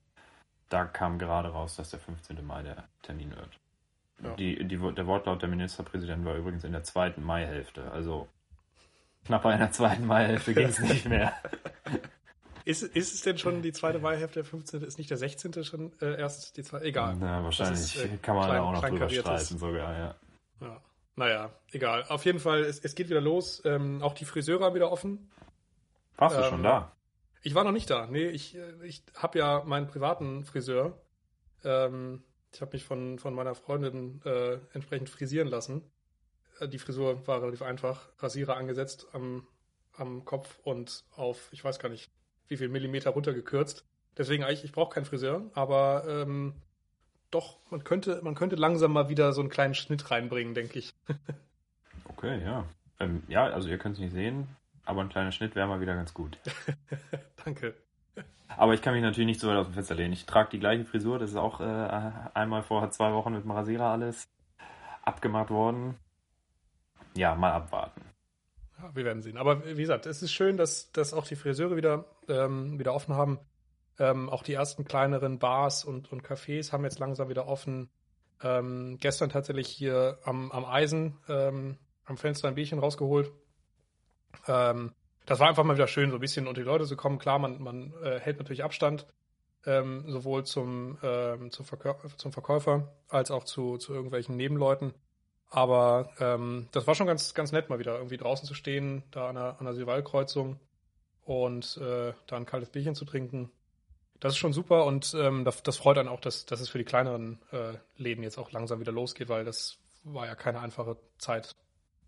da 0.70 0.86
kam 0.86 1.20
gerade 1.20 1.50
raus, 1.50 1.76
dass 1.76 1.92
der 1.92 2.00
15. 2.00 2.46
Mai 2.46 2.64
der 2.64 2.84
Termin 3.04 3.32
wird. 3.32 3.60
Ja. 4.24 4.36
Die, 4.36 4.64
die, 4.68 4.78
der 4.78 5.08
Wortlaut 5.08 5.42
der 5.42 5.50
Ministerpräsidenten 5.50 6.26
war 6.26 6.36
übrigens 6.36 6.64
in 6.64 6.72
der 6.72 6.84
zweiten 6.84 7.24
Maihälfte, 7.24 7.92
also 7.92 8.28
knapp 9.26 9.44
bei 9.44 9.54
einer 9.54 9.72
zweiten 9.72 10.06
Maihälfte 10.06 10.54
ging 10.56 10.68
es 10.68 10.80
nicht 10.80 11.06
mehr. 11.06 11.34
Ist, 12.66 12.84
ist 12.84 13.14
es 13.14 13.22
denn 13.22 13.38
schon 13.38 13.62
die 13.62 13.74
zweite 13.74 14.00
Maihälfte, 14.00 14.36
der 14.36 14.46
15. 14.46 14.84
Ist 14.84 14.98
nicht 14.98 15.10
der 15.10 15.18
16. 15.18 15.64
schon 15.64 15.92
äh, 16.02 16.20
erst 16.20 16.56
die 16.58 16.64
zweite? 16.64 16.86
Egal. 16.86 17.18
Na, 17.20 17.44
wahrscheinlich 17.44 17.80
ist, 17.80 17.98
äh, 17.98 18.18
kann 18.22 18.36
man 18.36 18.46
klein, 18.46 18.58
da 18.58 18.64
auch 18.64 18.72
noch 18.74 18.88
drüber 18.88 19.10
streiten 19.10 19.58
sogar, 19.58 19.98
ja. 19.98 20.16
ja. 20.62 20.82
Naja, 21.16 21.52
egal. 21.72 22.06
Auf 22.08 22.26
jeden 22.26 22.40
Fall, 22.40 22.62
es, 22.62 22.80
es 22.80 22.96
geht 22.96 23.10
wieder 23.10 23.22
los. 23.22 23.62
Ähm, 23.66 24.02
auch 24.02 24.14
die 24.14 24.26
Friseure 24.26 24.66
haben 24.66 24.76
wieder 24.76 24.92
offen. 24.92 25.30
Warst 26.18 26.36
ähm, 26.36 26.42
du 26.42 26.50
schon 26.50 26.64
da? 26.64 26.92
Ich 27.42 27.54
war 27.56 27.64
noch 27.64 27.72
nicht 27.72 27.90
da. 27.90 28.08
Nee, 28.08 28.28
ich, 28.28 28.58
ich 28.84 29.04
habe 29.16 29.40
ja 29.40 29.64
meinen 29.66 29.88
privaten 29.88 30.46
Friseur. 30.46 30.98
Ähm, 31.64 32.24
ich 32.54 32.62
habe 32.62 32.72
mich 32.74 32.86
von, 32.86 33.20
von 33.20 33.34
meiner 33.34 33.56
Freundin 33.56 34.22
äh, 34.26 34.60
entsprechend 34.74 35.10
frisieren 35.10 35.48
lassen. 35.48 35.84
Äh, 36.60 36.68
die 36.68 36.80
Frisur 36.80 37.28
war 37.28 37.42
relativ 37.42 37.62
einfach. 37.62 38.10
Rasierer 38.20 38.56
angesetzt 38.56 39.08
am, 39.12 39.48
am 39.94 40.24
Kopf 40.24 40.60
und 40.64 41.04
auf, 41.16 41.50
ich 41.52 41.64
weiß 41.64 41.80
gar 41.80 41.90
nicht, 41.90 42.12
wie 42.48 42.58
viel 42.58 42.70
Millimeter 42.70 43.12
runtergekürzt. 43.12 43.86
Deswegen 44.18 44.44
eigentlich, 44.44 44.64
ich 44.64 44.72
brauche 44.72 44.94
keinen 44.94 45.06
Friseur, 45.06 45.44
aber 45.54 46.06
ähm, 46.08 46.54
doch, 47.32 47.58
man 47.72 47.84
könnte, 47.84 48.22
man 48.24 48.36
könnte 48.36 48.56
langsam 48.56 48.94
mal 48.94 49.10
wieder 49.10 49.34
so 49.34 49.42
einen 49.42 49.50
kleinen 49.50 49.74
Schnitt 49.74 50.12
reinbringen, 50.12 50.54
denke 50.54 50.78
ich. 50.78 50.94
okay, 52.06 52.44
ja. 52.44 52.66
Ähm, 53.00 53.24
ja, 53.28 53.46
also 53.46 53.70
ihr 53.70 53.80
könnt 53.80 53.96
es 53.96 54.02
nicht 54.02 54.14
sehen. 54.14 54.48
Aber 54.86 55.02
ein 55.02 55.10
kleiner 55.10 55.32
Schnitt 55.32 55.56
wäre 55.56 55.68
mal 55.68 55.82
wieder 55.82 55.96
ganz 55.96 56.14
gut. 56.14 56.38
Danke. 57.44 57.74
Aber 58.56 58.74
ich 58.74 58.82
kann 58.82 58.94
mich 58.94 59.02
natürlich 59.02 59.26
nicht 59.26 59.40
so 59.40 59.48
weit 59.48 59.58
aus 59.58 59.68
dem 59.68 59.74
Fenster 59.74 59.96
lehnen. 59.96 60.14
Ich 60.14 60.26
trage 60.26 60.50
die 60.52 60.60
gleiche 60.60 60.86
Frisur. 60.86 61.18
Das 61.18 61.32
ist 61.32 61.38
auch 61.38 61.60
äh, 61.60 62.12
einmal 62.34 62.62
vor 62.62 62.90
zwei 62.92 63.14
Wochen 63.14 63.34
mit 63.34 63.44
dem 63.44 63.52
Rasierer 63.52 63.86
alles 63.86 64.30
abgemacht 65.02 65.50
worden. 65.50 65.98
Ja, 67.16 67.36
mal 67.36 67.52
abwarten. 67.52 68.02
Wir 68.94 69.06
werden 69.06 69.22
sehen. 69.22 69.38
Aber 69.38 69.66
wie 69.66 69.82
gesagt, 69.82 70.06
es 70.06 70.22
ist 70.22 70.32
schön, 70.32 70.58
dass, 70.58 70.92
dass 70.92 71.14
auch 71.14 71.26
die 71.26 71.36
Friseure 71.36 71.76
wieder, 71.76 72.06
ähm, 72.28 72.80
wieder 72.80 72.94
offen 72.94 73.16
haben. 73.16 73.40
Ähm, 74.00 74.30
auch 74.30 74.44
die 74.44 74.54
ersten 74.54 74.86
kleineren 74.86 75.40
Bars 75.40 75.86
und, 75.86 76.12
und 76.12 76.24
Cafés 76.24 76.72
haben 76.72 76.84
jetzt 76.84 77.00
langsam 77.00 77.30
wieder 77.30 77.48
offen. 77.48 77.90
Ähm, 78.42 78.98
gestern 79.00 79.30
tatsächlich 79.30 79.68
hier 79.68 80.20
am, 80.24 80.52
am 80.52 80.66
Eisen 80.66 81.18
ähm, 81.30 81.78
am 82.06 82.18
Fenster 82.18 82.48
ein 82.48 82.56
Bierchen 82.56 82.80
rausgeholt. 82.80 83.32
Ähm, 84.48 84.92
das 85.26 85.40
war 85.40 85.48
einfach 85.48 85.64
mal 85.64 85.76
wieder 85.76 85.88
schön, 85.88 86.10
so 86.10 86.18
ein 86.18 86.22
bisschen 86.22 86.48
unter 86.48 86.62
die 86.62 86.68
Leute 86.68 86.86
zu 86.86 86.98
kommen. 86.98 87.20
Klar, 87.20 87.40
man, 87.40 87.62
man 87.62 87.94
äh, 88.04 88.20
hält 88.20 88.40
natürlich 88.40 88.64
Abstand, 88.64 89.08
ähm, 89.66 90.04
sowohl 90.08 90.44
zum, 90.44 90.98
zum, 91.50 91.66
Verkäu 91.66 91.94
zum 92.18 92.34
Verkäufer 92.34 92.92
als 93.08 93.32
auch 93.32 93.46
zu, 93.46 93.78
zu 93.78 93.94
irgendwelchen 93.94 94.36
Nebenleuten. 94.36 94.94
Aber 95.54 96.10
ähm, 96.20 96.68
das 96.72 96.88
war 96.88 96.96
schon 96.96 97.06
ganz, 97.06 97.36
ganz 97.36 97.52
nett, 97.52 97.70
mal 97.70 97.78
wieder 97.78 97.96
irgendwie 97.96 98.18
draußen 98.18 98.48
zu 98.48 98.56
stehen, 98.56 99.04
da 99.12 99.30
an 99.30 99.36
der, 99.36 99.60
an 99.60 99.66
der 99.66 99.76
Silvalkreuzung 99.76 100.60
und 101.26 101.78
äh, 101.78 102.14
da 102.26 102.38
ein 102.38 102.48
kaltes 102.48 102.72
Bierchen 102.72 102.96
zu 102.96 103.06
trinken. 103.06 103.52
Das 104.20 104.34
ist 104.34 104.40
schon 104.40 104.52
super 104.52 104.86
und 104.86 105.14
ähm, 105.16 105.46
das, 105.46 105.62
das 105.62 105.78
freut 105.78 106.00
einen 106.00 106.10
auch, 106.10 106.22
dass, 106.22 106.48
dass 106.48 106.60
es 106.60 106.70
für 106.70 106.80
die 106.80 106.86
kleineren 106.86 107.40
äh, 107.52 107.74
Läden 107.98 108.24
jetzt 108.24 108.40
auch 108.40 108.52
langsam 108.52 108.80
wieder 108.80 108.92
losgeht, 108.92 109.30
weil 109.30 109.46
das 109.46 109.78
war 110.04 110.26
ja 110.26 110.34
keine 110.34 110.60
einfache 110.60 110.98
Zeit 111.20 111.52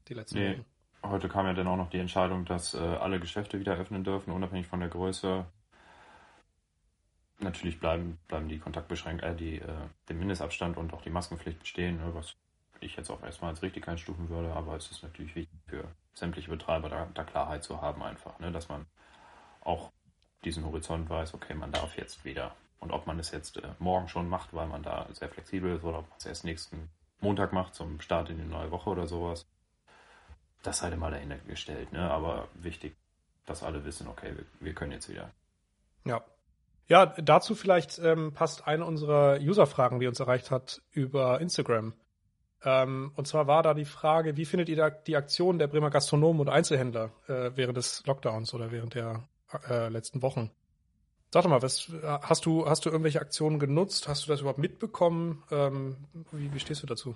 die 0.07 0.15
letzten 0.15 0.39
nee. 0.39 0.51
Wochen. 0.53 0.65
Heute 1.11 1.29
kam 1.29 1.45
ja 1.45 1.53
dann 1.53 1.67
auch 1.67 1.77
noch 1.77 1.91
die 1.91 1.99
Entscheidung, 1.99 2.45
dass 2.45 2.73
äh, 2.73 2.79
alle 2.79 3.19
Geschäfte 3.19 3.59
wieder 3.59 3.77
öffnen 3.77 4.03
dürfen, 4.03 4.33
unabhängig 4.33 4.65
von 4.65 4.79
der 4.79 4.89
Größe. 4.89 5.45
Natürlich 7.41 7.79
bleiben, 7.79 8.17
bleiben 8.27 8.47
die 8.47 8.57
Kontaktbeschränkungen, 8.57 9.35
äh, 9.35 9.37
die, 9.37 9.59
äh, 9.59 9.67
der 10.09 10.15
Mindestabstand 10.15 10.77
und 10.77 10.95
auch 10.95 11.03
die 11.03 11.11
Maskenpflicht 11.11 11.59
bestehen, 11.59 11.97
ne, 11.97 12.09
was 12.15 12.35
ich 12.81 12.95
jetzt 12.95 13.09
auch 13.09 13.23
erstmal 13.23 13.51
als 13.51 13.61
richtig 13.61 13.87
einstufen 13.87 14.29
würde, 14.29 14.53
aber 14.53 14.75
es 14.75 14.91
ist 14.91 15.03
natürlich 15.03 15.35
wichtig 15.35 15.59
für 15.67 15.85
sämtliche 16.13 16.49
Betreiber, 16.49 16.89
da, 16.89 17.07
da 17.13 17.23
Klarheit 17.23 17.63
zu 17.63 17.81
haben 17.81 18.03
einfach, 18.03 18.39
ne, 18.39 18.51
dass 18.51 18.69
man 18.69 18.85
auch 19.61 19.91
diesen 20.43 20.65
Horizont 20.65 21.09
weiß, 21.09 21.33
okay, 21.33 21.53
man 21.53 21.71
darf 21.71 21.97
jetzt 21.97 22.23
wieder. 22.23 22.55
Und 22.79 22.91
ob 22.91 23.07
man 23.07 23.17
es 23.19 23.31
jetzt 23.31 23.57
äh, 23.57 23.67
morgen 23.79 24.07
schon 24.07 24.29
macht, 24.29 24.53
weil 24.53 24.67
man 24.67 24.83
da 24.83 25.07
sehr 25.11 25.29
flexibel 25.29 25.75
ist, 25.75 25.83
oder 25.83 25.99
ob 25.99 26.09
man 26.09 26.17
es 26.19 26.25
erst 26.25 26.43
nächsten 26.43 26.89
Montag 27.19 27.53
macht 27.53 27.73
zum 27.73 27.99
Start 27.99 28.29
in 28.29 28.37
die 28.37 28.43
neue 28.43 28.69
Woche 28.69 28.89
oder 28.89 29.07
sowas 29.07 29.47
das 30.65 30.79
sei 30.79 30.95
mal 30.95 31.11
dahinter 31.11 31.37
gestellt, 31.47 31.91
ne? 31.91 32.09
Aber 32.09 32.47
wichtig, 32.55 32.95
dass 33.45 33.63
alle 33.63 33.85
wissen, 33.85 34.07
okay, 34.07 34.33
wir, 34.35 34.45
wir 34.59 34.73
können 34.73 34.91
jetzt 34.91 35.09
wieder. 35.09 35.31
Ja. 36.05 36.23
Ja, 36.87 37.07
dazu 37.07 37.55
vielleicht 37.55 37.97
ähm, 37.97 38.33
passt 38.33 38.67
eine 38.67 38.85
unserer 38.85 39.39
User-Fragen, 39.39 39.99
die 39.99 40.05
uns 40.05 40.19
erreicht 40.19 40.51
hat, 40.51 40.83
über 40.91 41.41
Instagram. 41.41 41.93
Ähm, 42.65 43.11
und 43.15 43.27
zwar 43.27 43.45
war 43.47 43.61
da 43.61 43.73
die 43.75 43.85
Frage, 43.85 44.37
wie 44.37 44.45
findet 44.45 44.69
ihr 44.69 44.89
die 44.89 45.15
Aktion 45.15 45.59
der 45.59 45.67
Bremer 45.67 45.91
Gastronomen 45.91 46.41
und 46.41 46.49
Einzelhändler 46.49 47.11
äh, 47.27 47.51
während 47.55 47.77
des 47.77 48.03
Lockdowns 48.07 48.53
oder 48.55 48.71
während 48.71 48.95
der 48.95 49.23
äh, 49.69 49.89
letzten 49.89 50.23
Wochen? 50.23 50.49
Sag 51.31 51.43
doch 51.43 51.49
mal, 51.49 51.61
was, 51.61 51.91
hast, 52.21 52.45
du, 52.45 52.67
hast 52.67 52.85
du 52.85 52.89
irgendwelche 52.89 53.21
Aktionen 53.21 53.59
genutzt? 53.59 54.07
Hast 54.07 54.25
du 54.25 54.31
das 54.31 54.41
überhaupt 54.41 54.59
mitbekommen? 54.59 55.43
Ähm, 55.51 55.97
wie, 56.31 56.51
wie 56.53 56.59
stehst 56.59 56.81
du 56.81 56.87
dazu? 56.87 57.15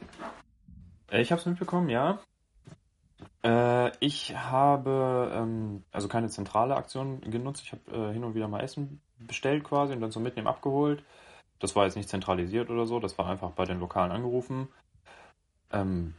Äh, 1.12 1.22
ich 1.22 1.32
habe 1.32 1.40
es 1.40 1.46
mitbekommen, 1.48 1.90
ja. 1.90 2.20
Äh, 3.44 3.92
ich 4.00 4.36
habe 4.36 5.32
ähm, 5.34 5.84
also 5.92 6.08
keine 6.08 6.30
zentrale 6.30 6.76
Aktion 6.76 7.22
genutzt. 7.22 7.64
Ich 7.64 7.72
habe 7.72 8.10
äh, 8.10 8.14
hin 8.14 8.24
und 8.24 8.36
wieder 8.36 8.48
mal 8.48 8.62
Essen 8.62 9.02
bestellt 9.18 9.64
quasi 9.64 9.94
und 9.94 10.02
dann 10.02 10.12
so 10.12 10.20
mitnehmen 10.20 10.48
abgeholt. 10.48 11.04
Das 11.60 11.76
war 11.76 11.86
jetzt 11.86 11.96
nicht 11.96 12.10
zentralisiert 12.10 12.70
oder 12.70 12.86
so, 12.86 13.00
das 13.00 13.18
war 13.18 13.28
einfach 13.28 13.52
bei 13.52 13.66
den 13.66 13.80
Lokalen 13.80 14.12
angerufen. 14.12 14.70
Ähm, 15.72 16.14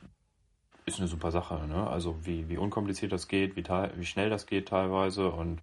ist 0.86 0.98
eine 0.98 1.08
super 1.08 1.30
Sache, 1.30 1.66
ne? 1.66 1.86
Also 1.88 2.26
wie, 2.26 2.48
wie 2.48 2.56
unkompliziert 2.56 3.12
das 3.12 3.28
geht, 3.28 3.56
wie, 3.56 3.64
wie 3.64 4.06
schnell 4.06 4.30
das 4.30 4.46
geht 4.46 4.68
teilweise 4.68 5.30
und 5.30 5.62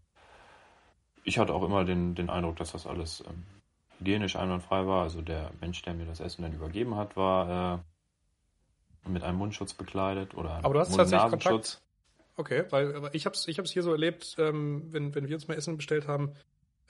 ich 1.23 1.37
hatte 1.39 1.53
auch 1.53 1.63
immer 1.63 1.83
den, 1.83 2.15
den 2.15 2.29
Eindruck, 2.29 2.55
dass 2.55 2.71
das 2.71 2.87
alles 2.87 3.23
ähm, 3.27 3.43
hygienisch 3.99 4.37
einwandfrei 4.37 4.87
war. 4.87 5.03
Also 5.03 5.21
der 5.21 5.51
Mensch, 5.59 5.81
der 5.81 5.93
mir 5.93 6.05
das 6.05 6.21
Essen 6.21 6.41
dann 6.41 6.53
übergeben 6.53 6.95
hat, 6.95 7.17
war 7.17 7.83
äh, 9.05 9.09
mit 9.09 9.23
einem 9.23 9.37
Mundschutz 9.37 9.73
bekleidet 9.73 10.35
oder 10.35 10.53
einem 10.53 10.65
Aber 10.65 10.73
du 10.75 10.79
hast 10.79 10.95
tatsächlich 10.95 11.29
Kontakt. 11.29 11.81
Okay, 12.37 12.65
weil 12.69 13.09
ich 13.13 13.25
habe 13.25 13.33
es 13.33 13.47
ich 13.47 13.57
hab's 13.57 13.71
hier 13.71 13.83
so 13.83 13.91
erlebt, 13.91 14.35
ähm, 14.37 14.87
wenn, 14.91 15.15
wenn 15.15 15.27
wir 15.27 15.35
uns 15.35 15.47
mal 15.47 15.55
Essen 15.55 15.75
bestellt 15.75 16.07
haben, 16.07 16.33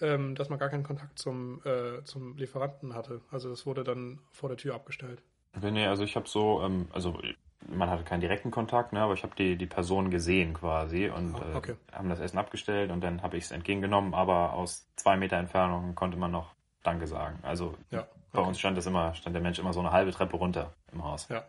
ähm, 0.01 0.35
dass 0.35 0.49
man 0.49 0.59
gar 0.59 0.69
keinen 0.69 0.83
Kontakt 0.83 1.17
zum, 1.17 1.61
äh, 1.65 2.03
zum 2.03 2.35
Lieferanten 2.35 2.93
hatte. 2.93 3.21
Also 3.31 3.49
das 3.49 3.65
wurde 3.65 3.83
dann 3.83 4.19
vor 4.31 4.49
der 4.49 4.57
Tür 4.57 4.75
abgestellt. 4.75 5.23
Okay, 5.55 5.71
nee, 5.71 5.87
also 5.87 6.03
ich 6.03 6.15
habe 6.15 6.27
so, 6.27 6.61
ähm, 6.61 6.87
also 6.91 7.19
man 7.67 7.89
hatte 7.89 8.03
keinen 8.03 8.21
direkten 8.21 8.51
Kontakt, 8.51 8.93
ne, 8.93 9.01
aber 9.01 9.13
ich 9.13 9.23
habe 9.23 9.35
die, 9.35 9.57
die 9.57 9.65
Person 9.65 10.09
gesehen 10.09 10.53
quasi 10.53 11.09
und 11.09 11.35
oh, 11.35 11.57
okay. 11.57 11.75
äh, 11.91 11.93
haben 11.93 12.09
das 12.09 12.19
Essen 12.19 12.37
abgestellt 12.37 12.91
und 12.91 13.01
dann 13.01 13.21
habe 13.21 13.37
ich 13.37 13.45
es 13.45 13.51
entgegengenommen, 13.51 14.13
aber 14.13 14.53
aus 14.53 14.87
zwei 14.95 15.17
Meter 15.17 15.37
Entfernung 15.37 15.95
konnte 15.95 16.17
man 16.17 16.31
noch 16.31 16.53
Danke 16.83 17.07
sagen. 17.07 17.39
Also 17.41 17.75
ja, 17.91 18.01
okay. 18.01 18.09
bei 18.33 18.41
uns 18.41 18.59
stand 18.59 18.77
das 18.77 18.85
immer, 18.85 19.13
stand 19.15 19.35
der 19.35 19.41
Mensch 19.41 19.59
immer 19.59 19.73
so 19.73 19.79
eine 19.79 19.91
halbe 19.91 20.11
Treppe 20.11 20.37
runter 20.37 20.73
im 20.93 21.03
Haus. 21.03 21.27
Ja, 21.29 21.43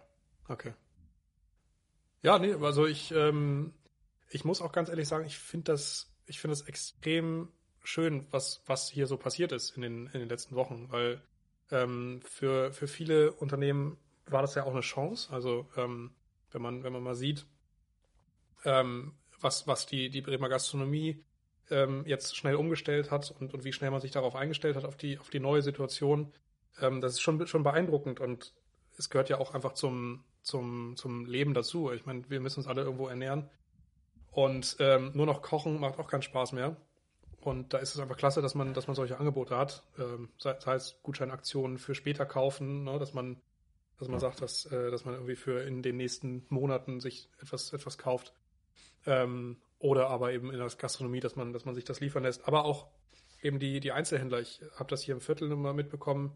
Okay. 0.48 0.72
Ja, 2.22 2.38
nee, 2.38 2.54
also 2.54 2.86
ich, 2.86 3.12
ähm, 3.12 3.74
ich 4.30 4.44
muss 4.44 4.60
auch 4.60 4.72
ganz 4.72 4.88
ehrlich 4.88 5.06
sagen, 5.06 5.26
ich 5.26 5.38
finde 5.38 5.72
das, 5.72 6.10
ich 6.26 6.40
finde 6.40 6.56
das 6.56 6.66
extrem 6.66 7.52
schön, 7.84 8.26
was, 8.30 8.62
was 8.66 8.88
hier 8.88 9.06
so 9.06 9.16
passiert 9.16 9.52
ist 9.52 9.76
in 9.76 9.82
den, 9.82 10.06
in 10.08 10.20
den 10.20 10.28
letzten 10.28 10.56
Wochen, 10.56 10.90
weil 10.90 11.22
ähm, 11.70 12.20
für, 12.24 12.72
für 12.72 12.88
viele 12.88 13.32
Unternehmen 13.32 13.98
war 14.26 14.42
das 14.42 14.54
ja 14.54 14.64
auch 14.64 14.72
eine 14.72 14.80
Chance. 14.80 15.32
Also 15.32 15.68
ähm, 15.76 16.12
wenn 16.50 16.62
man, 16.62 16.82
wenn 16.84 16.92
man 16.92 17.02
mal 17.02 17.14
sieht, 17.14 17.46
ähm, 18.64 19.14
was, 19.40 19.66
was 19.66 19.86
die, 19.86 20.10
die 20.10 20.20
Bremer 20.20 20.48
Gastronomie 20.48 21.24
ähm, 21.70 22.04
jetzt 22.06 22.36
schnell 22.36 22.56
umgestellt 22.56 23.10
hat 23.10 23.30
und, 23.38 23.54
und 23.54 23.64
wie 23.64 23.72
schnell 23.72 23.90
man 23.90 24.00
sich 24.00 24.10
darauf 24.10 24.34
eingestellt 24.34 24.76
hat, 24.76 24.84
auf 24.84 24.96
die, 24.96 25.18
auf 25.18 25.30
die 25.30 25.40
neue 25.40 25.62
Situation, 25.62 26.32
ähm, 26.80 27.00
das 27.00 27.14
ist 27.14 27.20
schon, 27.20 27.46
schon 27.46 27.62
beeindruckend 27.62 28.20
und 28.20 28.54
es 28.96 29.10
gehört 29.10 29.28
ja 29.28 29.38
auch 29.38 29.54
einfach 29.54 29.74
zum, 29.74 30.24
zum, 30.42 30.96
zum 30.96 31.26
Leben 31.26 31.54
dazu. 31.54 31.92
Ich 31.92 32.04
meine, 32.04 32.28
wir 32.28 32.40
müssen 32.40 32.60
uns 32.60 32.66
alle 32.66 32.82
irgendwo 32.82 33.06
ernähren. 33.06 33.48
Und 34.30 34.76
ähm, 34.80 35.12
nur 35.14 35.26
noch 35.26 35.42
kochen 35.42 35.80
macht 35.80 35.98
auch 35.98 36.08
keinen 36.08 36.22
Spaß 36.22 36.52
mehr. 36.52 36.76
Und 37.48 37.72
da 37.72 37.78
ist 37.78 37.94
es 37.94 38.00
einfach 38.00 38.16
klasse, 38.16 38.42
dass 38.42 38.54
man, 38.54 38.74
dass 38.74 38.86
man 38.86 38.96
solche 38.96 39.18
Angebote 39.18 39.56
hat. 39.56 39.82
Ähm, 39.98 40.28
sei, 40.38 40.56
sei 40.60 40.74
es 40.74 40.98
Gutscheinaktionen 41.02 41.78
für 41.78 41.94
später 41.94 42.26
kaufen, 42.26 42.84
ne, 42.84 42.98
dass 42.98 43.14
man, 43.14 43.40
dass 43.98 44.08
man 44.08 44.20
sagt, 44.20 44.42
dass, 44.42 44.66
äh, 44.66 44.90
dass 44.90 45.04
man 45.04 45.14
irgendwie 45.14 45.36
für 45.36 45.62
in 45.62 45.82
den 45.82 45.96
nächsten 45.96 46.44
Monaten 46.48 47.00
sich 47.00 47.28
etwas, 47.40 47.72
etwas 47.72 47.98
kauft. 47.98 48.32
Ähm, 49.06 49.56
oder 49.78 50.08
aber 50.10 50.32
eben 50.32 50.50
in 50.50 50.58
der 50.58 50.68
Gastronomie, 50.68 51.20
dass 51.20 51.36
man, 51.36 51.52
dass 51.52 51.64
man 51.64 51.74
sich 51.74 51.84
das 51.84 52.00
liefern 52.00 52.24
lässt. 52.24 52.46
Aber 52.46 52.64
auch 52.64 52.88
eben 53.42 53.58
die, 53.58 53.80
die 53.80 53.92
Einzelhändler. 53.92 54.40
Ich 54.40 54.60
habe 54.76 54.90
das 54.90 55.02
hier 55.02 55.14
im 55.14 55.20
Viertel 55.20 55.50
immer 55.50 55.72
mitbekommen. 55.72 56.32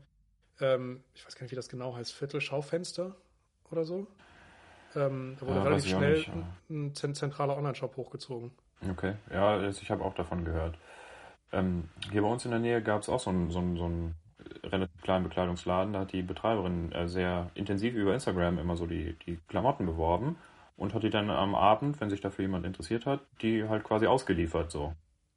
Ähm, 0.60 1.02
ich 1.14 1.26
weiß 1.26 1.34
gar 1.34 1.42
nicht, 1.42 1.52
wie 1.52 1.56
das 1.56 1.68
genau 1.68 1.94
heißt. 1.94 2.12
Viertel 2.12 2.40
Schaufenster 2.40 3.16
oder 3.70 3.84
so. 3.84 4.06
Ähm, 4.94 5.36
da 5.40 5.46
wurde 5.46 5.58
ja, 5.58 5.62
relativ 5.62 5.90
schnell 5.90 6.18
nicht, 6.18 6.30
ein, 6.68 6.92
ein 7.02 7.14
zentraler 7.14 7.56
Online-Shop 7.56 7.96
hochgezogen. 7.96 8.52
Okay, 8.90 9.14
ja, 9.32 9.62
ich 9.68 9.90
habe 9.90 10.04
auch 10.04 10.14
davon 10.14 10.44
gehört. 10.44 10.76
Ähm, 11.52 11.88
hier 12.10 12.22
bei 12.22 12.28
uns 12.28 12.44
in 12.44 12.50
der 12.50 12.60
Nähe 12.60 12.82
gab 12.82 13.02
es 13.02 13.08
auch 13.08 13.20
so 13.20 13.30
einen, 13.30 13.50
so, 13.50 13.58
einen, 13.58 13.76
so 13.76 13.84
einen 13.84 14.14
relativ 14.64 15.02
kleinen 15.02 15.24
Bekleidungsladen. 15.24 15.92
Da 15.92 16.00
hat 16.00 16.12
die 16.12 16.22
Betreiberin 16.22 16.92
äh, 16.92 17.08
sehr 17.08 17.50
intensiv 17.54 17.94
über 17.94 18.14
Instagram 18.14 18.58
immer 18.58 18.76
so 18.76 18.86
die, 18.86 19.16
die 19.26 19.38
Klamotten 19.48 19.86
beworben 19.86 20.36
und 20.76 20.94
hat 20.94 21.02
die 21.02 21.10
dann 21.10 21.30
am 21.30 21.54
Abend, 21.54 22.00
wenn 22.00 22.10
sich 22.10 22.20
dafür 22.20 22.44
jemand 22.44 22.64
interessiert 22.64 23.06
hat, 23.06 23.20
die 23.42 23.68
halt 23.68 23.84
quasi 23.84 24.06
ausgeliefert 24.06 24.70
so 24.70 24.94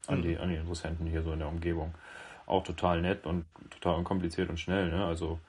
an, 0.08 0.20
mhm. 0.20 0.22
die, 0.24 0.38
an 0.38 0.50
die 0.50 0.56
Interessenten 0.56 1.08
hier 1.08 1.24
so 1.24 1.34
in 1.34 1.40
der 1.40 1.50
Umgebung. 1.50 1.94
Auch 2.46 2.64
total 2.64 3.02
nett 3.02 3.26
und 3.26 3.46
total 3.70 3.96
unkompliziert 3.96 4.50
und 4.50 4.60
schnell. 4.60 4.90
Ne? 4.90 5.06
Also 5.06 5.40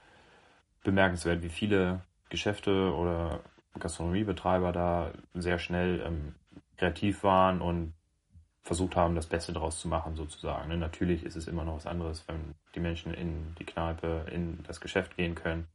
bemerkenswert, 0.83 1.43
wie 1.43 1.49
viele 1.49 2.01
Geschäfte 2.31 2.95
oder 2.95 3.41
Gastronomiebetreiber 3.79 4.73
da 4.73 5.11
sehr 5.35 5.59
schnell 5.59 6.03
ähm, 6.07 6.35
kreativ 6.77 7.23
waren 7.23 7.61
und 7.61 7.93
versucht 8.67 8.97
haben, 8.97 9.15
das 9.15 9.29
Beste 9.29 9.53
daraus 9.53 9.79
zu 9.79 9.87
machen, 9.87 10.17
sozusagen. 10.17 10.69
Ne? 10.69 10.77
Natürlich 10.77 11.23
ist 11.23 11.37
es 11.37 11.47
immer 11.47 11.65
noch 11.65 11.77
was 11.77 11.87
anderes, 11.87 12.27
wenn 12.27 12.57
die 12.75 12.81
Menschen 12.81 13.15
in 13.15 13.55
die 13.61 13.65
Kneipe, 13.65 14.27
in 14.33 14.65
das 14.65 14.81
Geschäft 14.81 15.17
gehen 15.17 15.37
können. 15.37 15.69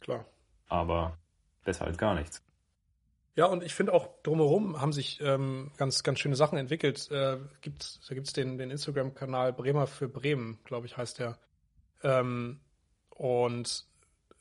Klar. 0.00 0.24
Aber 0.68 1.18
besser 1.64 1.84
als 1.84 1.98
gar 1.98 2.14
nichts. 2.14 2.42
Ja, 3.34 3.44
und 3.44 3.62
ich 3.62 3.74
finde 3.74 3.92
auch 3.92 4.08
drumherum 4.22 4.80
haben 4.80 4.94
sich 4.94 5.20
ähm, 5.20 5.70
ganz, 5.76 6.02
ganz 6.02 6.18
schöne 6.18 6.36
Sachen 6.36 6.56
entwickelt. 6.56 7.10
Äh, 7.10 7.36
gibt, 7.60 8.00
da 8.08 8.14
gibt 8.14 8.28
es 8.28 8.32
den, 8.32 8.56
den 8.56 8.70
Instagram-Kanal 8.70 9.52
Bremer 9.52 9.86
für 9.86 10.08
Bremen, 10.08 10.58
glaube 10.64 10.86
ich, 10.86 10.96
heißt 10.96 11.18
der. 11.18 11.38
Ähm, 12.02 12.60
und 13.10 13.84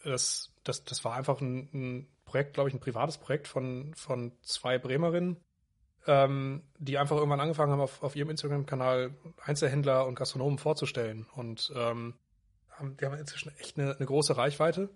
das, 0.05 0.53
das, 0.63 0.85
das 0.85 1.03
war 1.03 1.15
einfach 1.15 1.41
ein, 1.41 1.69
ein 1.73 2.07
Projekt, 2.23 2.53
glaube 2.53 2.69
ich, 2.69 2.75
ein 2.75 2.79
privates 2.79 3.17
Projekt 3.17 3.49
von, 3.49 3.93
von 3.95 4.31
zwei 4.41 4.77
Bremerinnen, 4.77 5.35
ähm, 6.07 6.63
die 6.77 6.97
einfach 6.97 7.15
irgendwann 7.15 7.39
angefangen 7.39 7.71
haben, 7.71 7.81
auf, 7.81 8.03
auf 8.03 8.15
ihrem 8.15 8.29
Instagram-Kanal 8.29 9.13
Einzelhändler 9.41 10.05
und 10.05 10.15
Gastronomen 10.15 10.57
vorzustellen. 10.57 11.25
Und 11.35 11.71
ähm, 11.75 12.15
haben, 12.71 12.97
die 12.97 13.05
haben 13.05 13.17
inzwischen 13.17 13.51
echt 13.59 13.77
eine, 13.77 13.95
eine 13.95 14.05
große 14.05 14.37
Reichweite. 14.37 14.89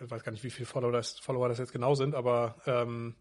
Ich 0.00 0.10
weiß 0.10 0.24
gar 0.24 0.32
nicht, 0.32 0.44
wie 0.44 0.50
viele 0.50 0.66
Follower 0.66 0.92
das, 0.92 1.18
Follower 1.18 1.48
das 1.48 1.58
jetzt 1.58 1.72
genau 1.72 1.94
sind, 1.94 2.14
aber 2.14 2.56
ähm, 2.66 3.14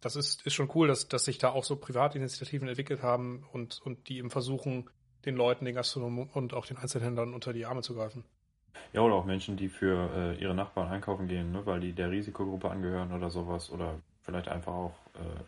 das 0.00 0.16
ist, 0.16 0.46
ist 0.46 0.54
schon 0.54 0.70
cool, 0.74 0.88
dass, 0.88 1.08
dass 1.08 1.24
sich 1.24 1.38
da 1.38 1.50
auch 1.50 1.64
so 1.64 1.76
Privatinitiativen 1.76 2.68
entwickelt 2.68 3.02
haben 3.02 3.46
und, 3.52 3.80
und 3.82 4.08
die 4.08 4.18
eben 4.18 4.30
versuchen, 4.30 4.88
den 5.24 5.36
Leuten, 5.36 5.64
den 5.64 5.74
Gastronomen 5.74 6.28
und 6.32 6.54
auch 6.54 6.66
den 6.66 6.78
Einzelhändlern 6.78 7.34
unter 7.34 7.52
die 7.52 7.66
Arme 7.66 7.82
zu 7.82 7.94
greifen. 7.94 8.24
Ja, 8.92 9.02
oder 9.02 9.14
auch 9.14 9.24
Menschen, 9.24 9.56
die 9.56 9.68
für 9.68 10.10
äh, 10.14 10.40
ihre 10.40 10.54
Nachbarn 10.54 10.88
einkaufen 10.88 11.28
gehen, 11.28 11.52
ne, 11.52 11.66
weil 11.66 11.80
die 11.80 11.92
der 11.92 12.10
Risikogruppe 12.10 12.70
angehören 12.70 13.12
oder 13.12 13.30
sowas 13.30 13.70
oder 13.70 14.00
vielleicht 14.22 14.48
einfach 14.48 14.72
auch 14.72 14.94
äh, 15.14 15.42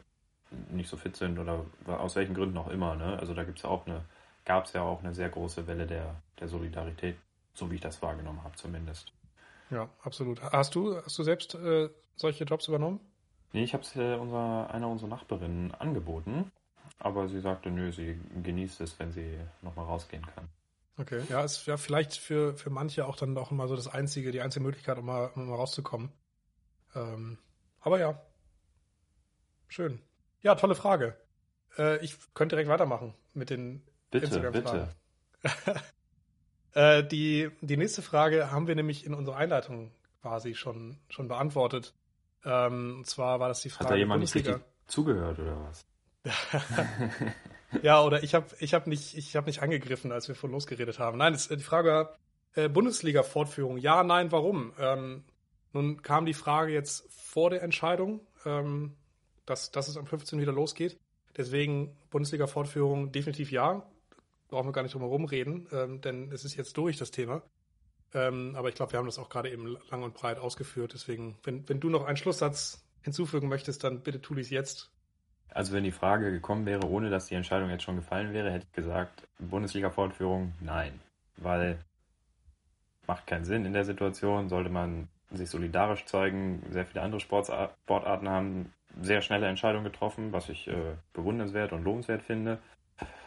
nicht 0.71 0.89
so 0.89 0.97
fit 0.97 1.17
sind 1.17 1.39
oder 1.39 1.65
aus 1.87 2.17
welchen 2.17 2.35
Gründen 2.35 2.59
auch 2.59 2.69
immer. 2.69 2.95
Ne? 2.95 3.19
Also 3.19 3.35
da 3.35 3.45
gibt's 3.45 3.63
ja 3.63 3.71
auch 3.71 3.87
eine, 3.87 4.03
gab 4.45 4.67
es 4.67 4.73
ja 4.73 4.83
auch 4.83 5.01
eine 5.01 5.15
sehr 5.15 5.29
große 5.29 5.67
Welle 5.67 5.87
der, 5.87 6.17
der 6.41 6.49
Solidarität, 6.49 7.17
so 7.55 7.71
wie 7.71 7.77
ich 7.77 7.81
das 7.81 8.03
wahrgenommen 8.03 8.43
habe 8.45 8.57
zumindest. 8.57 9.13
Ja, 9.71 9.89
absolut. 10.03 10.43
Hast 10.43 10.75
du, 10.75 10.97
hast 10.97 11.19
du 11.19 11.23
selbst 11.23 11.55
äh, 11.55 11.89
solche 12.17 12.45
Jobs 12.45 12.69
übernommen? 12.69 13.01
Nee, 13.53 13.65
ich 13.65 13.75
habe 13.75 13.83
es 13.83 13.97
äh, 13.97 14.15
unserer, 14.15 14.71
einer 14.73 14.89
unserer 14.89 15.09
Nachbarinnen 15.09 15.75
angeboten, 15.75 16.51
aber 16.99 17.29
sie 17.29 17.41
sagte, 17.41 17.71
nö, 17.71 17.93
sie 17.93 18.19
genießt 18.43 18.81
es, 18.81 18.99
wenn 18.99 19.13
sie 19.13 19.39
nochmal 19.61 19.87
rausgehen 19.87 20.27
kann. 20.35 20.49
Okay, 20.99 21.23
ja, 21.29 21.43
ist 21.43 21.67
ja 21.67 21.77
vielleicht 21.77 22.17
für, 22.17 22.55
für 22.55 22.71
manche 22.71 23.07
auch 23.07 23.17
dann 23.17 23.37
auch 23.39 23.51
immer 23.51 23.67
so 23.67 23.77
das 23.77 23.89
einzige, 23.89 24.31
die 24.31 24.43
einzige 24.43 24.65
Möglichkeit, 24.65 24.99
um 24.99 25.07
mal, 25.07 25.31
um 25.35 25.49
mal 25.49 25.57
rauszukommen. 25.57 26.13
Ähm, 26.95 27.39
aber 27.81 27.99
ja, 27.99 28.21
schön. 29.69 30.01
Ja, 30.43 30.55
tolle 30.55 30.75
Frage. 30.75 31.17
Äh, 31.79 32.05
ich 32.05 32.17
könnte 32.35 32.57
direkt 32.57 32.69
weitermachen 32.69 33.15
mit 33.35 33.51
den 33.51 33.83
Instagram-Fragen. 34.11 34.89
Bitte. 35.43 35.81
äh, 36.75 37.05
die, 37.05 37.51
die 37.61 37.77
nächste 37.77 38.03
Frage 38.03 38.51
haben 38.51 38.67
wir 38.67 38.75
nämlich 38.75 39.07
in 39.07 39.15
unserer 39.15 39.37
Einleitung 39.37 39.93
quasi 40.21 40.55
schon, 40.55 40.99
schon 41.09 41.29
beantwortet. 41.29 41.95
Ähm, 42.45 42.97
und 42.99 43.07
zwar 43.07 43.41
war 43.41 43.49
das 43.49 43.63
die 43.63 43.71
Frage. 43.71 43.85
Hat 43.85 43.91
da 43.93 43.97
jemand 43.97 44.21
nicht 44.21 44.35
richtig 44.35 44.57
zugehört 44.87 45.39
oder 45.39 45.57
was? 45.65 45.87
ja, 47.83 48.03
oder 48.03 48.23
ich 48.23 48.35
habe 48.35 48.47
ich 48.61 48.75
hab 48.75 48.87
nicht, 48.87 49.17
ich 49.17 49.35
hab 49.37 49.47
nicht 49.47 49.63
angegriffen, 49.63 50.13
als 50.13 50.29
wir 50.29 50.35
von 50.35 50.51
losgeredet 50.51 50.99
haben. 50.99 51.19
Nein, 51.19 51.33
das, 51.33 51.49
die 51.49 51.57
Frage 51.59 51.91
war, 51.91 52.17
äh, 52.55 52.69
Bundesliga-Fortführung. 52.69 53.79
Ja, 53.79 54.05
nein, 54.05 54.31
warum? 54.31 54.73
Ähm, 54.79 55.25
nun 55.73 56.03
kam 56.03 56.27
die 56.27 56.35
Frage 56.35 56.73
jetzt 56.73 57.11
vor 57.13 57.51
der 57.51 57.63
Entscheidung. 57.63 58.21
Ähm, 58.45 58.97
dass, 59.47 59.71
dass 59.71 59.89
es 59.89 59.97
am 59.97 60.07
15. 60.07 60.41
wieder 60.41 60.53
losgeht. 60.53 60.99
Deswegen 61.37 61.97
Bundesliga-Fortführung 62.11 63.13
definitiv 63.13 63.51
ja. 63.51 63.87
Brauchen 64.49 64.69
wir 64.69 64.73
gar 64.73 64.83
nicht 64.83 64.95
drum 64.95 65.03
herum 65.03 65.25
reden, 65.25 65.67
ähm, 65.73 66.01
denn 66.03 66.31
es 66.31 66.45
ist 66.45 66.57
jetzt 66.57 66.77
durch, 66.77 66.99
das 66.99 67.11
Thema. 67.11 67.43
Ähm, 68.15 68.55
aber 68.55 68.69
ich 68.69 68.75
glaube, 68.75 68.93
wir 68.93 68.99
haben 68.99 69.07
das 69.07 69.19
auch 69.19 69.31
gerade 69.31 69.51
eben 69.51 69.79
lang 69.91 70.03
und 70.03 70.15
breit 70.15 70.39
ausgeführt. 70.39 70.93
Deswegen, 70.93 71.39
wenn, 71.43 71.67
wenn 71.69 71.81
du 71.81 71.89
noch 71.89 72.05
einen 72.05 72.19
Schlusssatz 72.19 72.85
hinzufügen 73.01 73.49
möchtest, 73.49 73.83
dann 73.85 74.01
bitte 74.03 74.21
tu 74.21 74.35
dies 74.35 74.51
jetzt. 74.51 74.91
Also 75.49 75.73
wenn 75.73 75.85
die 75.85 75.93
Frage 75.93 76.31
gekommen 76.31 76.67
wäre, 76.67 76.87
ohne 76.87 77.11
dass 77.11 77.27
die 77.27 77.35
Entscheidung 77.35 77.71
jetzt 77.71 77.83
schon 77.83 77.97
gefallen 77.97 78.33
wäre, 78.33 78.51
hätte 78.51 78.67
ich 78.67 78.73
gesagt, 78.73 79.27
Bundesliga-Fortführung, 79.39 80.53
nein. 80.61 81.01
Weil 81.37 81.79
macht 83.07 83.27
keinen 83.27 83.45
Sinn 83.45 83.65
in 83.65 83.73
der 83.73 83.85
Situation, 83.85 84.49
sollte 84.49 84.71
man 84.71 85.09
sich 85.31 85.51
solidarisch 85.51 86.05
zeigen. 86.05 86.63
Sehr 86.71 86.87
viele 86.87 87.03
andere 87.03 87.21
Sportarten 87.21 88.29
haben 88.29 88.73
sehr 89.01 89.23
schnelle 89.23 89.47
Entscheidungen 89.47 89.85
getroffen, 89.85 90.33
was 90.33 90.49
ich 90.49 90.69
äh, 90.69 90.97
bewundernswert 91.13 91.73
und 91.73 91.85
lohnenswert 91.85 92.23
finde. 92.23 92.59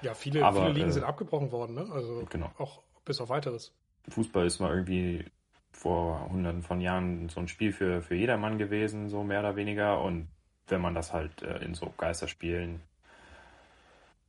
Ja, 0.02 0.14
viele, 0.14 0.44
Aber, 0.46 0.62
viele 0.62 0.74
Ligen 0.74 0.90
äh, 0.90 0.94
sind 0.94 1.04
abgebrochen 1.04 1.52
worden, 1.52 1.76
ne? 1.76 1.88
Also 1.92 2.26
genau. 2.30 2.52
auch 2.58 2.82
bis 3.04 3.20
auf 3.22 3.30
weiteres. 3.30 3.74
Fußball 4.10 4.46
ist 4.46 4.60
mal 4.60 4.72
irgendwie 4.72 5.26
vor 5.72 6.30
hunderten 6.30 6.64
von 6.64 6.80
Jahren 6.80 7.30
so 7.30 7.40
ein 7.40 7.48
Spiel 7.48 7.74
für, 7.74 8.02
für 8.02 8.16
jedermann 8.16 8.58
gewesen, 8.58 9.10
so 9.10 9.24
mehr 9.24 9.40
oder 9.40 9.56
weniger. 9.56 10.02
Und 10.02 10.28
wenn 10.68 10.82
man 10.82 10.96
das 10.96 11.14
halt 11.14 11.42
äh, 11.42 11.58
in 11.58 11.74
so 11.74 11.94
Geisterspielen 11.98 12.82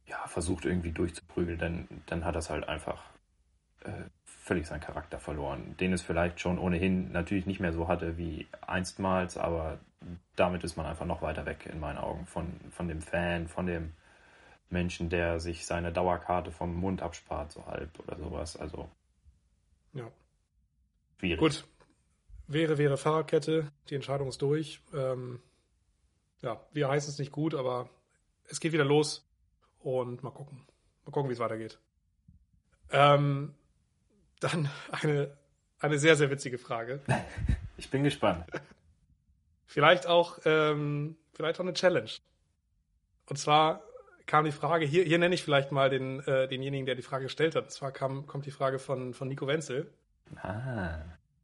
ja, 0.06 0.26
versucht 0.26 0.64
irgendwie 0.64 0.92
durchzuprügeln, 0.92 1.58
dann, 1.58 1.88
dann 2.06 2.24
hat 2.24 2.34
das 2.34 2.50
halt 2.50 2.68
einfach 2.68 3.02
äh, 3.84 3.90
völlig 4.24 4.66
seinen 4.66 4.80
Charakter 4.80 5.18
verloren, 5.18 5.76
den 5.80 5.92
es 5.92 6.02
vielleicht 6.02 6.40
schon 6.40 6.58
ohnehin 6.58 7.10
natürlich 7.10 7.46
nicht 7.46 7.60
mehr 7.60 7.72
so 7.72 7.88
hatte 7.88 8.16
wie 8.16 8.46
einstmals, 8.66 9.36
aber 9.36 9.78
damit 10.36 10.64
ist 10.64 10.76
man 10.76 10.86
einfach 10.86 11.06
noch 11.06 11.22
weiter 11.22 11.46
weg 11.46 11.66
in 11.66 11.80
meinen 11.80 11.98
Augen 11.98 12.26
von, 12.26 12.60
von 12.70 12.88
dem 12.88 13.00
Fan, 13.00 13.48
von 13.48 13.66
dem 13.66 13.92
Menschen, 14.68 15.08
der 15.08 15.40
sich 15.40 15.66
seine 15.66 15.92
Dauerkarte 15.92 16.50
vom 16.50 16.74
Mund 16.74 17.02
abspart, 17.02 17.52
so 17.52 17.66
halb 17.66 17.98
oder 18.00 18.18
sowas. 18.18 18.56
Also. 18.56 18.88
Ja. 19.92 20.10
Schwierig. 21.18 21.38
Gut. 21.38 21.64
Wäre, 22.48 22.78
wäre 22.78 22.96
Fahrradkette. 22.96 23.72
Die 23.88 23.94
Entscheidung 23.94 24.28
ist 24.28 24.42
durch. 24.42 24.80
Ähm, 24.94 25.40
ja, 26.42 26.60
wir 26.72 26.88
heißen 26.88 27.10
es 27.10 27.18
nicht 27.18 27.32
gut, 27.32 27.54
aber 27.54 27.88
es 28.48 28.60
geht 28.60 28.72
wieder 28.72 28.84
los. 28.84 29.28
Und 29.78 30.22
mal 30.22 30.30
gucken. 30.30 30.64
Mal 31.04 31.12
gucken, 31.12 31.28
wie 31.28 31.34
es 31.34 31.40
weitergeht. 31.40 31.78
Ähm, 32.90 33.54
dann 34.40 34.68
eine, 34.90 35.36
eine 35.80 35.98
sehr, 35.98 36.16
sehr 36.16 36.30
witzige 36.30 36.58
Frage. 36.58 37.00
Ich 37.78 37.90
bin 37.90 38.04
gespannt. 38.04 38.46
Vielleicht 39.66 40.06
auch, 40.06 40.38
ähm, 40.44 41.16
vielleicht 41.34 41.58
auch 41.58 41.64
eine 41.64 41.74
Challenge. 41.74 42.10
Und 43.28 43.36
zwar 43.36 43.82
kam 44.26 44.44
die 44.44 44.52
Frage, 44.52 44.86
hier, 44.86 45.04
hier 45.04 45.18
nenne 45.18 45.34
ich 45.34 45.42
vielleicht 45.42 45.72
mal 45.72 45.90
den, 45.90 46.20
äh, 46.20 46.48
denjenigen, 46.48 46.86
der 46.86 46.94
die 46.94 47.02
Frage 47.02 47.24
gestellt 47.24 47.54
hat. 47.54 47.64
Und 47.64 47.70
zwar 47.70 47.92
kam, 47.92 48.26
kommt 48.26 48.46
die 48.46 48.50
Frage 48.50 48.78
von, 48.78 49.14
von 49.14 49.28
Nico 49.28 49.46
Wenzel. 49.46 49.92
Ah. 50.42 50.98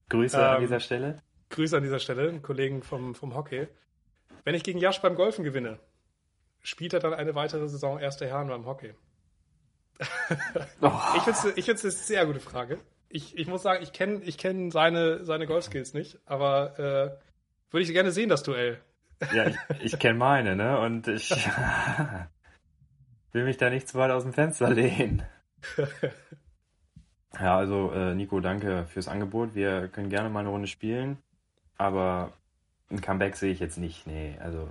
Grüße 0.09 0.37
ähm, 0.37 0.43
an 0.43 0.61
dieser 0.61 0.81
Stelle. 0.81 1.23
Grüße 1.51 1.77
an 1.77 1.83
dieser 1.83 1.99
Stelle, 1.99 2.29
einen 2.29 2.43
Kollegen 2.43 2.83
vom, 2.83 3.15
vom 3.15 3.35
Hockey. 3.35 3.69
Wenn 4.45 4.55
ich 4.55 4.65
gegen 4.65 4.79
Jasch 4.79 5.01
beim 5.01 5.15
Golfen 5.15 5.45
gewinne, 5.45 5.79
spielt 6.63 6.93
er 6.93 7.01
dann 7.01 7.15
eine 7.15 7.35
weitere 7.35 7.69
Saison 7.69 7.99
erster 7.99 8.27
Herren 8.27 8.49
beim 8.49 8.67
Hockey? 8.67 8.95
oh. 10.81 10.91
Ich 11.17 11.23
finde 11.65 11.73
es 11.73 11.85
eine 11.85 11.93
sehr 11.93 12.27
gute 12.27 12.41
Frage. 12.41 12.79
Ich, 13.09 13.37
ich 13.37 13.47
muss 13.47 13.63
sagen, 13.63 13.83
ich 13.83 13.93
kenne 13.93 14.23
ich 14.25 14.39
kenn 14.39 14.71
seine, 14.71 15.25
seine 15.25 15.47
Golfskills 15.47 15.93
nicht, 15.93 16.19
aber 16.25 16.79
äh, 16.79 17.32
würde 17.73 17.85
ich 17.85 17.93
gerne 17.93 18.13
sehen, 18.13 18.29
das 18.29 18.43
Duell. 18.43 18.81
Ja, 19.33 19.47
ich, 19.47 19.57
ich 19.81 19.99
kenne 19.99 20.19
meine, 20.19 20.57
ne? 20.57 20.81
Und 20.81 21.09
ich 21.09 21.31
will 23.33 23.45
mich 23.45 23.57
da 23.57 23.71
nicht 23.71 23.89
zu 23.89 23.99
weit 23.99 24.11
aus 24.11 24.25
dem 24.25 24.33
Fenster 24.33 24.71
lehnen. 24.71 25.23
Ja, 27.39 27.57
also 27.57 27.93
äh, 27.93 28.15
Nico, 28.15 28.41
danke 28.41 28.87
fürs 28.87 29.09
Angebot. 29.09 29.55
Wir 29.55 29.89
können 29.89 30.11
gerne 30.11 30.29
mal 30.29 30.41
eine 30.41 30.51
Runde 30.51 30.69
spielen, 30.69 31.19
aber 31.79 32.33
ein 32.91 33.01
Comeback 33.01 33.37
sehe 33.37 33.53
ich 33.53 33.61
jetzt 33.61 33.79
nicht. 33.79 34.07
Nee, 34.07 34.37
also 34.41 34.71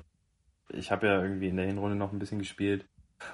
ich 0.69 0.91
habe 0.91 1.07
ja 1.07 1.21
irgendwie 1.21 1.47
in 1.47 1.57
der 1.57 1.65
Hinrunde 1.65 1.95
noch 1.95 2.11
ein 2.11 2.19
bisschen 2.19 2.39
gespielt. 2.39 2.85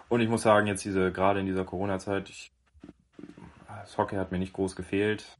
Und 0.10 0.22
ich 0.22 0.30
muss 0.30 0.42
sagen, 0.42 0.68
jetzt 0.68 0.86
diese, 0.86 1.12
gerade 1.12 1.40
in 1.40 1.46
dieser 1.46 1.66
Corona-Zeit, 1.66 2.32
das 3.68 3.98
Hockey 3.98 4.16
hat 4.16 4.32
mir 4.32 4.40
nicht 4.40 4.54
groß 4.54 4.76
gefehlt. 4.76 5.38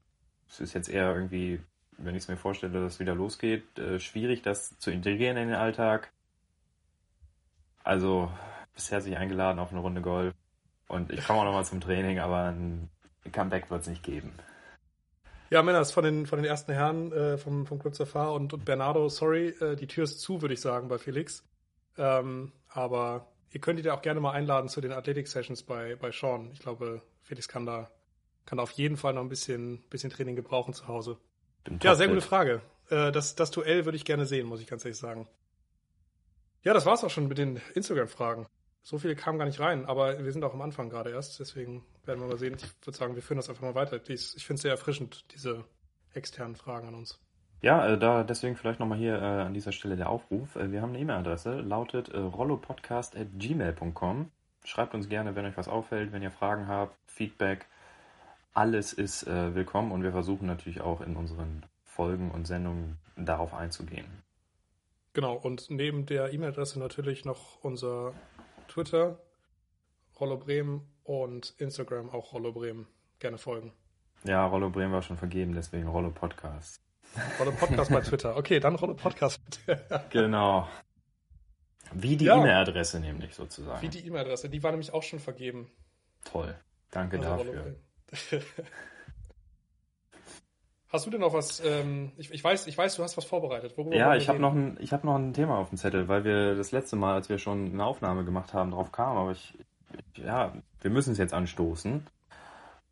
Es 0.50 0.60
ist 0.60 0.74
jetzt 0.74 0.90
eher 0.90 1.14
irgendwie, 1.14 1.62
wenn 1.98 2.16
ich 2.16 2.24
es 2.24 2.28
mir 2.28 2.38
vorstelle, 2.38 2.82
dass 2.82 2.94
es 2.94 3.00
wieder 3.00 3.16
losgeht, 3.16 3.78
äh, 3.80 4.00
schwierig, 4.00 4.42
das 4.42 4.78
zu 4.80 4.92
integrieren 4.92 5.38
in 5.38 5.50
den 5.50 5.58
Alltag. 5.58 6.12
Also, 7.84 8.32
bisher 8.74 9.02
sich 9.02 9.18
eingeladen 9.18 9.60
auf 9.60 9.72
eine 9.72 9.80
Runde 9.80 10.02
Golf. 10.02 10.34
Und 10.88 11.12
ich 11.12 11.26
komme 11.26 11.40
auch 11.40 11.46
nochmal 11.46 11.66
zum 11.66 11.82
Training, 11.82 12.20
aber 12.20 12.46
ein 12.46 12.90
Comeback 13.32 13.70
wird 13.70 13.82
es 13.82 13.88
nicht 13.88 14.04
geben. 14.04 14.32
Ja, 15.50 15.64
Männers, 15.64 15.92
von 15.92 16.04
den, 16.04 16.26
von 16.26 16.40
den 16.40 16.46
ersten 16.46 16.74
Herren 16.74 17.12
äh, 17.14 17.38
vom, 17.38 17.66
vom 17.66 17.80
Club 17.80 17.96
Safar 17.96 18.34
und, 18.34 18.54
und 18.54 18.66
Bernardo, 18.66 19.08
sorry, 19.08 19.50
äh, 19.62 19.76
die 19.76 19.88
Tür 19.88 20.04
ist 20.04 20.20
zu, 20.20 20.42
würde 20.42 20.54
ich 20.54 20.62
sagen, 20.62 20.90
bei 20.90 20.98
Felix. 20.98 21.44
Ähm, 21.98 22.52
aber 22.70 23.28
ihr 23.52 23.62
könnt 23.62 23.80
ihn 23.80 23.86
ja 23.86 23.96
auch 23.96 24.02
gerne 24.02 24.20
mal 24.20 24.32
einladen 24.32 24.68
zu 24.68 24.82
den 24.82 24.92
Athletic-Sessions 24.92 25.64
bei, 25.64 25.96
bei 25.96 26.12
Sean. 26.12 26.52
Ich 26.52 26.60
glaube, 26.60 27.02
Felix 27.22 27.48
kann 27.48 27.66
da, 27.66 27.90
kann 28.46 28.58
da 28.58 28.64
auf 28.64 28.72
jeden 28.72 28.98
Fall 28.98 29.14
noch 29.14 29.22
ein 29.22 29.30
bisschen, 29.30 29.82
bisschen 29.90 30.10
Training 30.10 30.36
gebrauchen 30.36 30.74
zu 30.74 30.88
Hause. 30.88 31.18
Ja, 31.82 31.96
sehr 31.96 32.08
gute 32.08 32.22
Frage. 32.22 32.62
Äh, 32.90 33.12
das, 33.12 33.36
das 33.36 33.52
Duell 33.52 33.86
würde 33.86 33.98
ich 33.98 34.06
gerne 34.06 34.26
sehen, 34.26 34.48
muss 34.48 34.62
ich 34.62 34.68
ganz 34.68 34.86
ehrlich 34.86 34.98
sagen. 34.98 35.28
Ja, 36.64 36.74
das 36.74 36.86
war's 36.86 37.04
auch 37.04 37.10
schon 37.10 37.28
mit 37.28 37.38
den 37.38 37.62
Instagram-Fragen. 37.76 38.48
So 38.84 38.98
viele 38.98 39.16
kamen 39.16 39.38
gar 39.38 39.46
nicht 39.46 39.60
rein, 39.60 39.86
aber 39.86 40.24
wir 40.24 40.32
sind 40.32 40.46
auch 40.46 40.54
am 40.54 40.62
Anfang 40.62 40.90
gerade 40.90 41.10
erst, 41.10 41.40
deswegen 41.40 41.84
werden 42.06 42.22
wir 42.22 42.28
mal 42.28 42.38
sehen. 42.38 42.56
Ich 42.56 42.64
würde 42.86 42.98
sagen, 42.98 43.16
wir 43.16 43.22
führen 43.22 43.38
das 43.38 43.50
einfach 43.50 43.64
mal 43.64 43.76
weiter. 43.76 44.00
Dies, 44.00 44.34
ich 44.36 44.46
finde 44.46 44.56
es 44.56 44.62
sehr 44.62 44.72
erfrischend, 44.72 45.26
diese 45.34 45.66
externen 46.14 46.56
Fragen 46.56 46.88
an 46.88 46.96
uns. 46.96 47.20
Ja, 47.62 47.86
äh, 47.88 47.98
da 47.98 48.24
deswegen 48.24 48.56
vielleicht 48.56 48.80
nochmal 48.80 48.98
hier 48.98 49.16
äh, 49.16 49.42
an 49.42 49.54
dieser 49.54 49.74
Stelle 49.74 49.98
der 49.98 50.10
Aufruf. 50.10 50.56
Äh, 50.56 50.72
wir 50.72 50.82
haben 50.82 50.90
eine 50.90 51.00
E-Mail-Adresse, 51.00 51.60
lautet 51.60 52.10
äh, 52.10 52.18
rollopodcast.gmail.com. 52.18 54.32
Schreibt 54.64 54.94
uns 54.94 55.10
gerne, 55.10 55.36
wenn 55.36 55.46
euch 55.46 55.58
was 55.58 55.68
auffällt, 55.68 56.12
wenn 56.12 56.22
ihr 56.22 56.32
Fragen 56.32 56.68
habt, 56.68 56.96
Feedback. 57.08 57.66
Alles 58.58 58.92
ist 58.92 59.28
äh, 59.28 59.54
willkommen 59.54 59.92
und 59.92 60.02
wir 60.02 60.12
versuchen 60.12 60.48
natürlich 60.48 60.82
auch 60.82 61.02
in 61.02 61.16
unseren 61.16 61.64
Folgen 61.84 62.32
und 62.32 62.48
Sendungen 62.48 62.98
darauf 63.16 63.54
einzugehen. 63.54 64.08
Genau, 65.14 65.36
und 65.36 65.70
neben 65.70 66.08
der 66.08 66.34
E-Mail-Adresse 66.34 66.80
natürlich 66.80 67.24
noch 67.24 67.64
unser 67.64 68.16
Twitter, 68.68 69.20
Rollo 70.20 70.38
Bremen 70.38 70.82
und 71.04 71.54
Instagram 71.60 72.10
auch 72.10 72.34
Rollo 72.34 72.52
Bremen. 72.52 72.88
Gerne 73.20 73.38
folgen. 73.38 73.74
Ja, 74.24 74.48
Rollo 74.48 74.72
Bremen 74.72 74.92
war 74.92 75.04
schon 75.04 75.18
vergeben, 75.18 75.54
deswegen 75.54 75.88
Rollo 75.88 76.10
Podcast. 76.10 76.82
Rollo 77.40 77.52
Podcast 77.52 77.92
bei 77.92 78.02
Twitter. 78.02 78.38
Okay, 78.38 78.60
dann 78.60 78.74
Rollo 78.74 78.96
Podcast. 78.96 79.40
genau. 80.10 80.68
Wie 81.94 82.18
die 82.18 82.26
ja. 82.26 82.40
E-Mail-Adresse 82.40 83.00
nämlich 83.02 83.36
sozusagen. 83.36 83.84
Wie 83.84 83.90
die 83.90 84.08
E-Mail-Adresse, 84.08 84.50
die 84.50 84.64
war 84.64 84.72
nämlich 84.72 84.92
auch 84.96 85.04
schon 85.04 85.20
vergeben. 85.20 85.70
Toll. 86.26 86.56
Danke 86.90 87.18
also 87.20 87.44
dafür. 87.44 87.76
Hast 90.90 91.06
du 91.06 91.10
denn 91.10 91.20
noch 91.20 91.34
was? 91.34 91.62
Ähm, 91.66 92.14
ich, 92.18 92.32
ich, 92.32 92.42
weiß, 92.42 92.68
ich 92.68 92.78
weiß, 92.78 92.96
du 92.96 93.04
hast 93.04 93.18
was 93.18 93.26
vorbereitet. 93.26 93.78
Worüber 93.78 93.96
ja, 93.96 94.16
ich 94.16 94.30
habe 94.30 94.40
noch 94.40 94.54
ein, 94.54 94.78
ich 94.80 94.94
habe 94.94 95.06
noch 95.06 95.16
ein 95.16 95.34
Thema 95.34 95.58
auf 95.58 95.68
dem 95.70 95.78
Zettel, 95.78 96.08
weil 96.08 96.24
wir 96.24 96.56
das 96.56 96.72
letzte 96.72 96.96
Mal, 96.96 97.14
als 97.14 97.28
wir 97.28 97.40
schon 97.40 97.74
eine 97.74 97.84
Aufnahme 97.84 98.24
gemacht 98.24 98.54
haben, 98.54 98.72
drauf 98.72 98.94
kamen. 98.94 99.18
Aber 99.18 99.32
ich, 99.32 99.54
ich 100.16 100.24
ja, 100.24 100.54
wir 100.80 100.90
müssen 100.90 101.12
es 101.12 101.18
jetzt 101.18 101.34
anstoßen. 101.34 102.08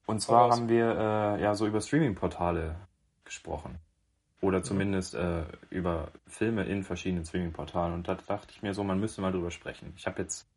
Und 0.07 0.19
zwar 0.21 0.51
haben 0.51 0.67
wir 0.67 0.91
äh, 0.91 1.41
ja 1.41 1.55
so 1.55 1.65
über 1.65 1.79
Streaming-Portale 1.81 2.75
gesprochen 3.23 3.79
oder 4.41 4.61
zumindest 4.61 5.15
äh, 5.15 5.43
über 5.69 6.09
Filme 6.27 6.65
in 6.65 6.83
verschiedenen 6.83 7.25
Streaming-Portalen. 7.25 7.93
Und 7.93 8.07
da 8.07 8.15
dachte 8.15 8.51
ich 8.51 8.61
mir 8.61 8.73
so, 8.73 8.83
man 8.83 8.99
müsste 8.99 9.21
mal 9.21 9.31
drüber 9.31 9.51
sprechen. 9.51 9.93
Ich 9.97 10.05
habe 10.05 10.21
jetzt 10.21 10.47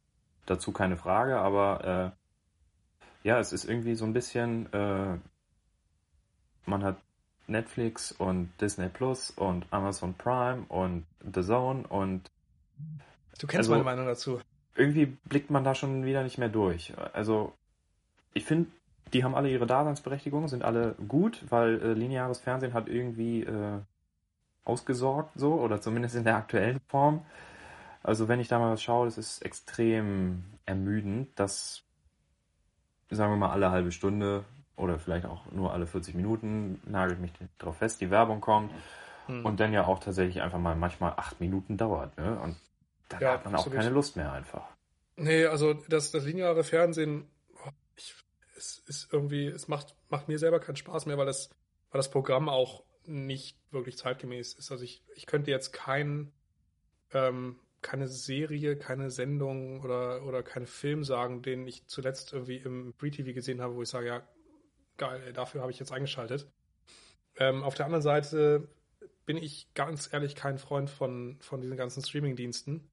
dazu 0.44 0.72
keine 0.72 0.96
Frage, 0.96 1.38
aber 1.38 2.14
äh, 2.14 2.27
ja, 3.22 3.38
es 3.38 3.52
ist 3.52 3.64
irgendwie 3.64 3.94
so 3.94 4.04
ein 4.04 4.12
bisschen, 4.12 4.72
äh, 4.72 5.16
man 6.66 6.84
hat 6.84 6.96
Netflix 7.46 8.12
und 8.12 8.50
Disney 8.60 8.88
Plus 8.88 9.30
und 9.30 9.66
Amazon 9.70 10.14
Prime 10.14 10.64
und 10.68 11.06
The 11.34 11.42
Zone 11.42 11.86
und 11.88 12.30
Du 13.38 13.46
kennst 13.46 13.70
also, 13.70 13.72
meine 13.72 13.84
Meinung 13.84 14.06
dazu. 14.06 14.40
Irgendwie 14.74 15.06
blickt 15.06 15.50
man 15.50 15.64
da 15.64 15.74
schon 15.74 16.04
wieder 16.04 16.22
nicht 16.22 16.38
mehr 16.38 16.48
durch. 16.48 16.92
Also 17.12 17.52
ich 18.34 18.44
finde, 18.44 18.70
die 19.12 19.24
haben 19.24 19.34
alle 19.34 19.48
ihre 19.48 19.66
Daseinsberechtigung, 19.66 20.48
sind 20.48 20.62
alle 20.62 20.94
gut, 21.08 21.44
weil 21.48 21.80
äh, 21.80 21.92
lineares 21.94 22.40
Fernsehen 22.40 22.74
hat 22.74 22.88
irgendwie 22.88 23.42
äh, 23.42 23.78
ausgesorgt 24.64 25.32
so 25.34 25.54
oder 25.54 25.80
zumindest 25.80 26.14
in 26.14 26.24
der 26.24 26.36
aktuellen 26.36 26.80
Form. 26.88 27.24
Also 28.02 28.28
wenn 28.28 28.40
ich 28.40 28.48
da 28.48 28.58
mal 28.58 28.72
was 28.72 28.82
schaue, 28.82 29.06
das 29.06 29.18
ist 29.18 29.42
extrem 29.42 30.44
ermüdend, 30.66 31.28
dass 31.38 31.82
sagen 33.10 33.32
wir 33.32 33.36
mal 33.36 33.50
alle 33.50 33.70
halbe 33.70 33.92
Stunde 33.92 34.44
oder 34.76 34.98
vielleicht 34.98 35.26
auch 35.26 35.50
nur 35.50 35.72
alle 35.72 35.86
40 35.86 36.14
Minuten, 36.14 36.80
nagelt 36.84 37.20
mich 37.20 37.32
drauf 37.58 37.78
fest, 37.78 38.00
die 38.00 38.10
Werbung 38.10 38.40
kommt 38.40 38.72
hm. 39.26 39.44
und 39.44 39.60
dann 39.60 39.72
ja 39.72 39.86
auch 39.86 39.98
tatsächlich 39.98 40.40
einfach 40.42 40.58
mal 40.58 40.76
manchmal 40.76 41.12
acht 41.16 41.40
Minuten 41.40 41.76
dauert. 41.76 42.16
Ne? 42.16 42.38
Und 42.40 42.56
dann 43.08 43.20
Ja, 43.20 43.32
hat 43.32 43.44
man 43.44 43.54
auch 43.54 43.60
absolut. 43.60 43.78
keine 43.78 43.90
Lust 43.90 44.16
mehr 44.16 44.32
einfach. 44.32 44.64
Nee, 45.16 45.46
also 45.46 45.74
das, 45.74 46.12
das 46.12 46.24
lineare 46.24 46.62
Fernsehen, 46.62 47.26
oh, 47.64 47.70
ich, 47.96 48.14
es 48.56 48.78
ist 48.86 49.12
irgendwie, 49.12 49.46
es 49.46 49.66
macht, 49.66 49.96
macht 50.08 50.28
mir 50.28 50.38
selber 50.38 50.60
keinen 50.60 50.76
Spaß 50.76 51.06
mehr, 51.06 51.18
weil 51.18 51.26
das, 51.26 51.50
weil 51.90 51.98
das 51.98 52.10
Programm 52.10 52.48
auch 52.48 52.84
nicht 53.04 53.58
wirklich 53.72 53.96
zeitgemäß 53.98 54.54
ist. 54.54 54.70
Also 54.70 54.84
ich, 54.84 55.02
ich 55.16 55.26
könnte 55.26 55.50
jetzt 55.50 55.72
kein, 55.72 56.30
ähm, 57.12 57.58
keine 57.82 58.08
Serie, 58.08 58.76
keine 58.76 59.10
Sendung 59.10 59.82
oder, 59.82 60.24
oder 60.24 60.42
keinen 60.42 60.66
Film 60.66 61.04
sagen, 61.04 61.42
den 61.42 61.66
ich 61.66 61.86
zuletzt 61.86 62.32
irgendwie 62.32 62.56
im 62.56 62.92
Free-TV 62.94 63.32
gesehen 63.32 63.60
habe, 63.60 63.74
wo 63.74 63.82
ich 63.82 63.88
sage, 63.88 64.08
ja, 64.08 64.22
geil, 64.96 65.32
dafür 65.32 65.60
habe 65.62 65.70
ich 65.70 65.78
jetzt 65.78 65.92
eingeschaltet. 65.92 66.46
Ähm, 67.36 67.62
auf 67.62 67.74
der 67.74 67.86
anderen 67.86 68.02
Seite 68.02 68.68
bin 69.26 69.36
ich 69.36 69.72
ganz 69.74 70.12
ehrlich 70.12 70.34
kein 70.34 70.58
Freund 70.58 70.90
von, 70.90 71.38
von 71.40 71.60
diesen 71.60 71.76
ganzen 71.76 72.02
Streaming-Diensten. 72.02 72.88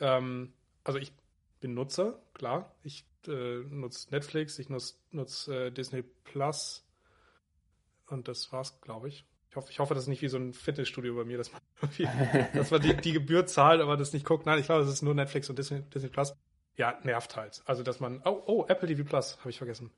Ähm, 0.00 0.52
also 0.84 0.98
ich 0.98 1.12
bin 1.60 1.74
Nutzer, 1.74 2.20
klar. 2.34 2.74
Ich 2.82 3.04
äh, 3.26 3.60
nutze 3.68 4.10
Netflix, 4.10 4.58
ich 4.58 4.68
nutze 4.68 4.94
nutz, 5.10 5.48
äh, 5.48 5.70
Disney 5.70 6.02
Plus 6.02 6.84
und 8.06 8.28
das 8.28 8.52
war's, 8.52 8.80
glaube 8.80 9.08
ich. 9.08 9.24
Ich 9.52 9.56
hoffe, 9.56 9.70
ich 9.70 9.78
hoffe, 9.80 9.92
das 9.92 10.04
ist 10.04 10.08
nicht 10.08 10.22
wie 10.22 10.28
so 10.28 10.38
ein 10.38 10.54
Fitnessstudio 10.54 11.14
bei 11.14 11.24
mir, 11.24 11.36
dass 11.36 11.52
man, 11.52 11.60
irgendwie, 11.82 12.08
dass 12.56 12.70
man 12.70 12.80
die, 12.80 12.96
die 12.96 13.12
Gebühr 13.12 13.44
zahlt, 13.44 13.82
aber 13.82 13.98
das 13.98 14.14
nicht 14.14 14.24
guckt. 14.24 14.46
Nein, 14.46 14.58
ich 14.58 14.64
glaube, 14.64 14.82
es 14.82 14.88
ist 14.88 15.02
nur 15.02 15.14
Netflix 15.14 15.50
und 15.50 15.58
Disney, 15.58 15.82
Disney 15.82 16.08
Plus. 16.08 16.34
Ja, 16.76 16.98
nervt 17.02 17.36
halt. 17.36 17.60
Also, 17.66 17.82
dass 17.82 18.00
man. 18.00 18.22
Oh, 18.24 18.42
oh, 18.46 18.64
Apple 18.66 18.88
TV 18.88 19.04
Plus, 19.04 19.36
habe 19.40 19.50
ich 19.50 19.58
vergessen. 19.58 19.90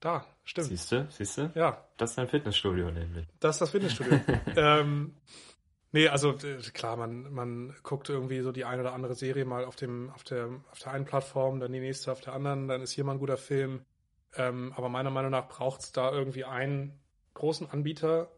Da, 0.00 0.24
stimmt. 0.42 0.68
Siehst 0.68 0.90
du, 0.90 1.06
siehst 1.10 1.36
du? 1.36 1.52
Ja, 1.54 1.86
Das 1.98 2.12
ist 2.12 2.18
ein 2.18 2.28
Fitnessstudio 2.28 2.90
nämlich. 2.90 3.26
das 3.40 3.56
ist 3.56 3.60
das 3.60 3.70
Fitnessstudio. 3.72 4.18
ähm, 4.56 5.16
nee, 5.92 6.08
also 6.08 6.34
klar, 6.72 6.96
man, 6.96 7.30
man 7.30 7.74
guckt 7.82 8.08
irgendwie 8.08 8.40
so 8.40 8.52
die 8.52 8.64
eine 8.64 8.80
oder 8.80 8.94
andere 8.94 9.14
Serie 9.14 9.44
mal 9.44 9.66
auf, 9.66 9.76
dem, 9.76 10.10
auf, 10.12 10.24
der, 10.24 10.48
auf 10.70 10.78
der 10.78 10.92
einen 10.92 11.04
Plattform, 11.04 11.60
dann 11.60 11.72
die 11.72 11.80
nächste 11.80 12.10
auf 12.10 12.22
der 12.22 12.32
anderen, 12.32 12.68
dann 12.68 12.80
ist 12.80 12.92
hier 12.92 13.04
mal 13.04 13.12
ein 13.12 13.18
guter 13.18 13.36
Film. 13.36 13.84
Ähm, 14.34 14.72
aber 14.76 14.88
meiner 14.88 15.10
Meinung 15.10 15.30
nach 15.30 15.46
braucht 15.46 15.82
es 15.82 15.92
da 15.92 16.10
irgendwie 16.10 16.44
einen 16.44 16.98
großen 17.34 17.68
Anbieter, 17.70 18.28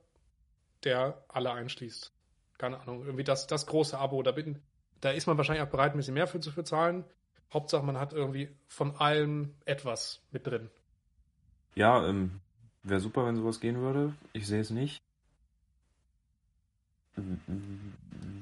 der 0.85 1.23
alle 1.29 1.53
einschließt. 1.53 2.13
Keine 2.59 2.81
Ahnung, 2.81 3.05
irgendwie 3.05 3.25
das, 3.25 3.47
das 3.47 3.67
große 3.67 3.99
Abo. 3.99 4.23
Da, 4.23 4.33
bin, 4.33 4.61
da 5.01 5.11
ist 5.11 5.27
man 5.27 5.37
wahrscheinlich 5.37 5.65
auch 5.65 5.71
bereit, 5.71 5.93
ein 5.93 5.99
bisschen 5.99 6.15
mehr 6.15 6.27
für 6.27 6.41
zu 6.41 6.53
bezahlen. 6.55 7.05
Hauptsache, 7.53 7.85
man 7.85 7.99
hat 7.99 8.13
irgendwie 8.13 8.49
von 8.67 8.97
allem 8.97 9.55
etwas 9.65 10.23
mit 10.33 10.47
drin. 10.47 10.71
Ja, 11.75 12.07
ähm, 12.07 12.41
wäre 12.83 13.01
super, 13.01 13.27
wenn 13.27 13.37
sowas 13.37 13.61
gehen 13.61 13.79
würde. 13.79 14.15
Ich 14.33 14.47
sehe 14.47 14.61
es 14.61 14.71
nicht. 14.71 15.01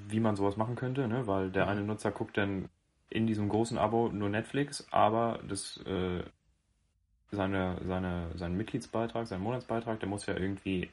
Wie 0.08 0.20
man 0.20 0.36
sowas 0.36 0.56
machen 0.56 0.76
könnte, 0.76 1.06
ne? 1.06 1.26
Weil 1.26 1.50
der 1.50 1.68
eine 1.68 1.82
Nutzer 1.82 2.10
guckt 2.10 2.36
dann 2.36 2.68
in 3.10 3.26
diesem 3.26 3.48
großen 3.48 3.78
Abo 3.78 4.08
nur 4.08 4.28
Netflix, 4.28 4.86
aber 4.90 5.40
das 5.46 5.76
äh, 5.86 6.24
seine, 7.34 7.80
seine, 7.86 8.30
sein 8.34 8.56
Mitgliedsbeitrag, 8.56 9.26
sein 9.26 9.40
Monatsbeitrag, 9.40 10.00
der 10.00 10.08
muss 10.08 10.26
ja 10.26 10.34
irgendwie 10.36 10.90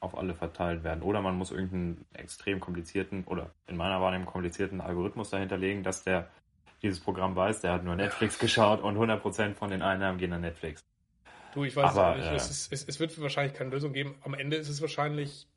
auf 0.00 0.16
alle 0.16 0.34
verteilt 0.34 0.84
werden. 0.84 1.02
Oder 1.02 1.20
man 1.20 1.36
muss 1.36 1.50
irgendeinen 1.50 2.04
extrem 2.12 2.60
komplizierten 2.60 3.24
oder 3.24 3.50
in 3.66 3.76
meiner 3.76 4.00
Wahrnehmung 4.00 4.26
komplizierten 4.26 4.80
Algorithmus 4.80 5.30
dahinter 5.30 5.56
legen, 5.56 5.82
dass 5.82 6.04
der 6.04 6.28
dieses 6.82 7.00
Programm 7.00 7.34
weiß, 7.34 7.62
der 7.62 7.72
hat 7.72 7.84
nur 7.84 7.96
Netflix 7.96 8.38
geschaut 8.40 8.82
und 8.82 8.96
100% 8.96 9.54
von 9.54 9.70
den 9.70 9.82
Einnahmen 9.82 10.18
gehen 10.18 10.32
an 10.32 10.42
Netflix. 10.42 10.84
Du, 11.54 11.64
ich 11.64 11.74
weiß 11.74 11.96
Aber, 11.96 12.16
nicht. 12.16 12.26
äh, 12.26 12.34
es, 12.34 12.50
ist, 12.50 12.72
es, 12.72 12.84
es 12.84 13.00
wird 13.00 13.18
wahrscheinlich 13.20 13.54
keine 13.54 13.70
Lösung 13.70 13.92
geben. 13.92 14.16
Am 14.22 14.34
Ende 14.34 14.56
ist 14.56 14.68
es 14.68 14.80
wahrscheinlich, 14.80 15.48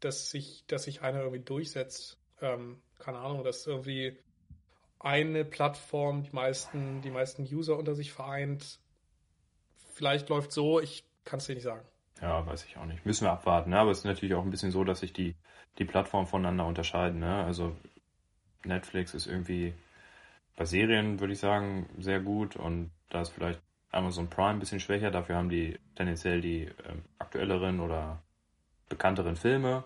dass 0.00 0.30
sich, 0.30 0.64
dass 0.66 0.84
sich 0.84 1.02
einer 1.02 1.20
irgendwie 1.20 1.42
durchsetzt. 1.42 2.18
Ähm, 2.40 2.82
keine 2.98 3.18
Ahnung, 3.18 3.44
dass 3.44 3.66
irgendwie 3.66 4.18
eine 4.98 5.44
Plattform 5.44 6.24
die 6.24 6.32
meisten, 6.32 7.02
die 7.02 7.10
meisten 7.10 7.42
User 7.42 7.78
unter 7.78 7.94
sich 7.94 8.12
vereint. 8.12 8.80
Vielleicht 9.94 10.28
läuft 10.28 10.50
so, 10.50 10.80
ich 10.80 11.04
kann 11.24 11.38
es 11.38 11.46
dir 11.46 11.54
nicht 11.54 11.64
sagen. 11.64 11.86
Ja, 12.20 12.44
weiß 12.44 12.64
ich 12.64 12.76
auch 12.76 12.84
nicht. 12.84 13.06
Müssen 13.06 13.26
wir 13.26 13.32
abwarten. 13.32 13.70
Ne? 13.70 13.78
Aber 13.78 13.92
es 13.92 13.98
ist 13.98 14.04
natürlich 14.04 14.34
auch 14.34 14.42
ein 14.42 14.50
bisschen 14.50 14.72
so, 14.72 14.82
dass 14.82 15.00
sich 15.00 15.12
die, 15.12 15.36
die 15.78 15.84
Plattformen 15.84 16.26
voneinander 16.26 16.66
unterscheiden. 16.66 17.20
Ne? 17.20 17.44
Also 17.44 17.76
Netflix 18.64 19.14
ist 19.14 19.26
irgendwie 19.26 19.72
bei 20.56 20.64
Serien, 20.64 21.20
würde 21.20 21.32
ich 21.32 21.38
sagen, 21.38 21.88
sehr 21.98 22.20
gut. 22.20 22.56
Und 22.56 22.90
da 23.10 23.22
ist 23.22 23.30
vielleicht 23.30 23.60
Amazon 23.92 24.28
Prime 24.28 24.50
ein 24.50 24.58
bisschen 24.58 24.80
schwächer. 24.80 25.12
Dafür 25.12 25.36
haben 25.36 25.48
die 25.48 25.78
tendenziell 25.94 26.40
die 26.40 26.62
ähm, 26.88 27.04
aktuelleren 27.18 27.78
oder 27.78 28.20
bekannteren 28.88 29.36
Filme. 29.36 29.84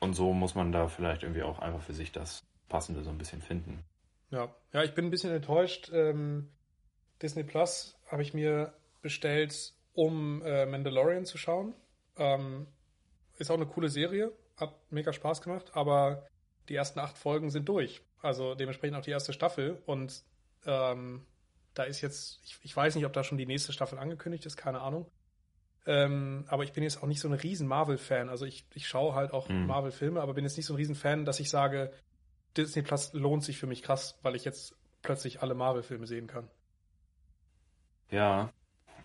Und 0.00 0.14
so 0.14 0.32
muss 0.32 0.56
man 0.56 0.72
da 0.72 0.88
vielleicht 0.88 1.22
irgendwie 1.22 1.42
auch 1.42 1.60
einfach 1.60 1.82
für 1.82 1.94
sich 1.94 2.10
das 2.10 2.44
Passende 2.68 3.04
so 3.04 3.10
ein 3.10 3.18
bisschen 3.18 3.40
finden. 3.40 3.84
Ja, 4.30 4.52
ja, 4.72 4.82
ich 4.82 4.94
bin 4.94 5.06
ein 5.06 5.10
bisschen 5.10 5.32
enttäuscht. 5.32 5.90
Ähm, 5.92 6.50
Disney 7.22 7.44
Plus 7.44 7.96
habe 8.06 8.22
ich 8.22 8.34
mir 8.34 8.72
bestellt, 9.02 9.74
um 9.94 10.42
äh, 10.42 10.66
Mandalorian 10.66 11.24
zu 11.24 11.38
schauen. 11.38 11.74
Ähm, 12.16 12.66
ist 13.38 13.50
auch 13.50 13.56
eine 13.56 13.66
coole 13.66 13.88
Serie, 13.88 14.32
hat 14.56 14.74
mega 14.90 15.12
Spaß 15.12 15.42
gemacht, 15.42 15.70
aber 15.74 16.26
die 16.68 16.74
ersten 16.74 16.98
acht 16.98 17.18
Folgen 17.18 17.50
sind 17.50 17.68
durch. 17.68 18.02
Also 18.20 18.54
dementsprechend 18.54 18.96
auch 18.96 19.02
die 19.02 19.10
erste 19.10 19.32
Staffel. 19.32 19.80
Und 19.86 20.22
ähm, 20.66 21.24
da 21.74 21.84
ist 21.84 22.00
jetzt, 22.00 22.40
ich, 22.44 22.58
ich 22.62 22.76
weiß 22.76 22.94
nicht, 22.96 23.06
ob 23.06 23.12
da 23.12 23.22
schon 23.22 23.38
die 23.38 23.46
nächste 23.46 23.72
Staffel 23.72 23.98
angekündigt 23.98 24.44
ist, 24.46 24.56
keine 24.56 24.80
Ahnung. 24.80 25.06
Ähm, 25.86 26.44
aber 26.48 26.64
ich 26.64 26.72
bin 26.72 26.82
jetzt 26.82 27.02
auch 27.02 27.06
nicht 27.06 27.20
so 27.20 27.28
ein 27.28 27.34
riesen 27.34 27.66
Marvel-Fan. 27.68 28.28
Also 28.28 28.44
ich, 28.44 28.66
ich 28.74 28.86
schaue 28.86 29.14
halt 29.14 29.32
auch 29.32 29.48
Mhm. 29.48 29.66
Marvel-Filme, 29.66 30.20
aber 30.20 30.34
bin 30.34 30.44
jetzt 30.44 30.56
nicht 30.56 30.66
so 30.66 30.74
ein 30.74 30.76
riesen 30.76 30.96
Fan, 30.96 31.24
dass 31.24 31.40
ich 31.40 31.48
sage, 31.48 31.92
Disney 32.56 32.82
Plus 32.82 33.12
lohnt 33.12 33.44
sich 33.44 33.58
für 33.58 33.66
mich 33.66 33.82
krass, 33.82 34.18
weil 34.22 34.34
ich 34.34 34.44
jetzt 34.44 34.74
plötzlich 35.02 35.42
alle 35.42 35.54
Marvel-Filme 35.54 36.06
sehen 36.06 36.26
kann. 36.26 36.50
Ja, 38.10 38.50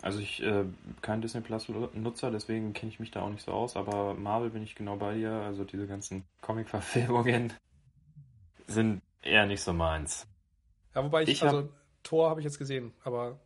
also 0.02 0.20
ich 0.20 0.42
äh, 0.44 0.66
kein 1.02 1.22
Disney 1.22 1.42
Plus 1.42 1.68
Nutzer, 1.94 2.32
deswegen 2.32 2.74
kenne 2.74 2.92
ich 2.92 3.00
mich 3.00 3.12
da 3.12 3.22
auch 3.22 3.30
nicht 3.30 3.44
so 3.44 3.52
aus, 3.52 3.76
aber 3.76 4.13
Marvel 4.13 4.50
bin 4.50 4.63
ich 4.63 4.76
genau 4.76 4.96
bei 4.98 5.16
dir, 5.16 5.32
also 5.32 5.63
diese 5.63 5.88
ganzen 5.88 6.26
Comic-Verfilmungen 6.42 7.54
sind 8.68 9.02
eher 9.22 9.46
nicht 9.46 9.62
so 9.62 9.74
meins. 9.74 10.28
Ja, 10.96 11.04
wobei 11.04 11.24
ich, 11.24 11.30
Ich 11.30 11.42
hab- 11.42 11.54
also 11.54 11.70
Thor 12.04 12.30
habe 12.30 12.39
ich 12.42 12.44
jetzt 12.46 12.60
gesehen, 12.60 12.94
aber 13.04 13.39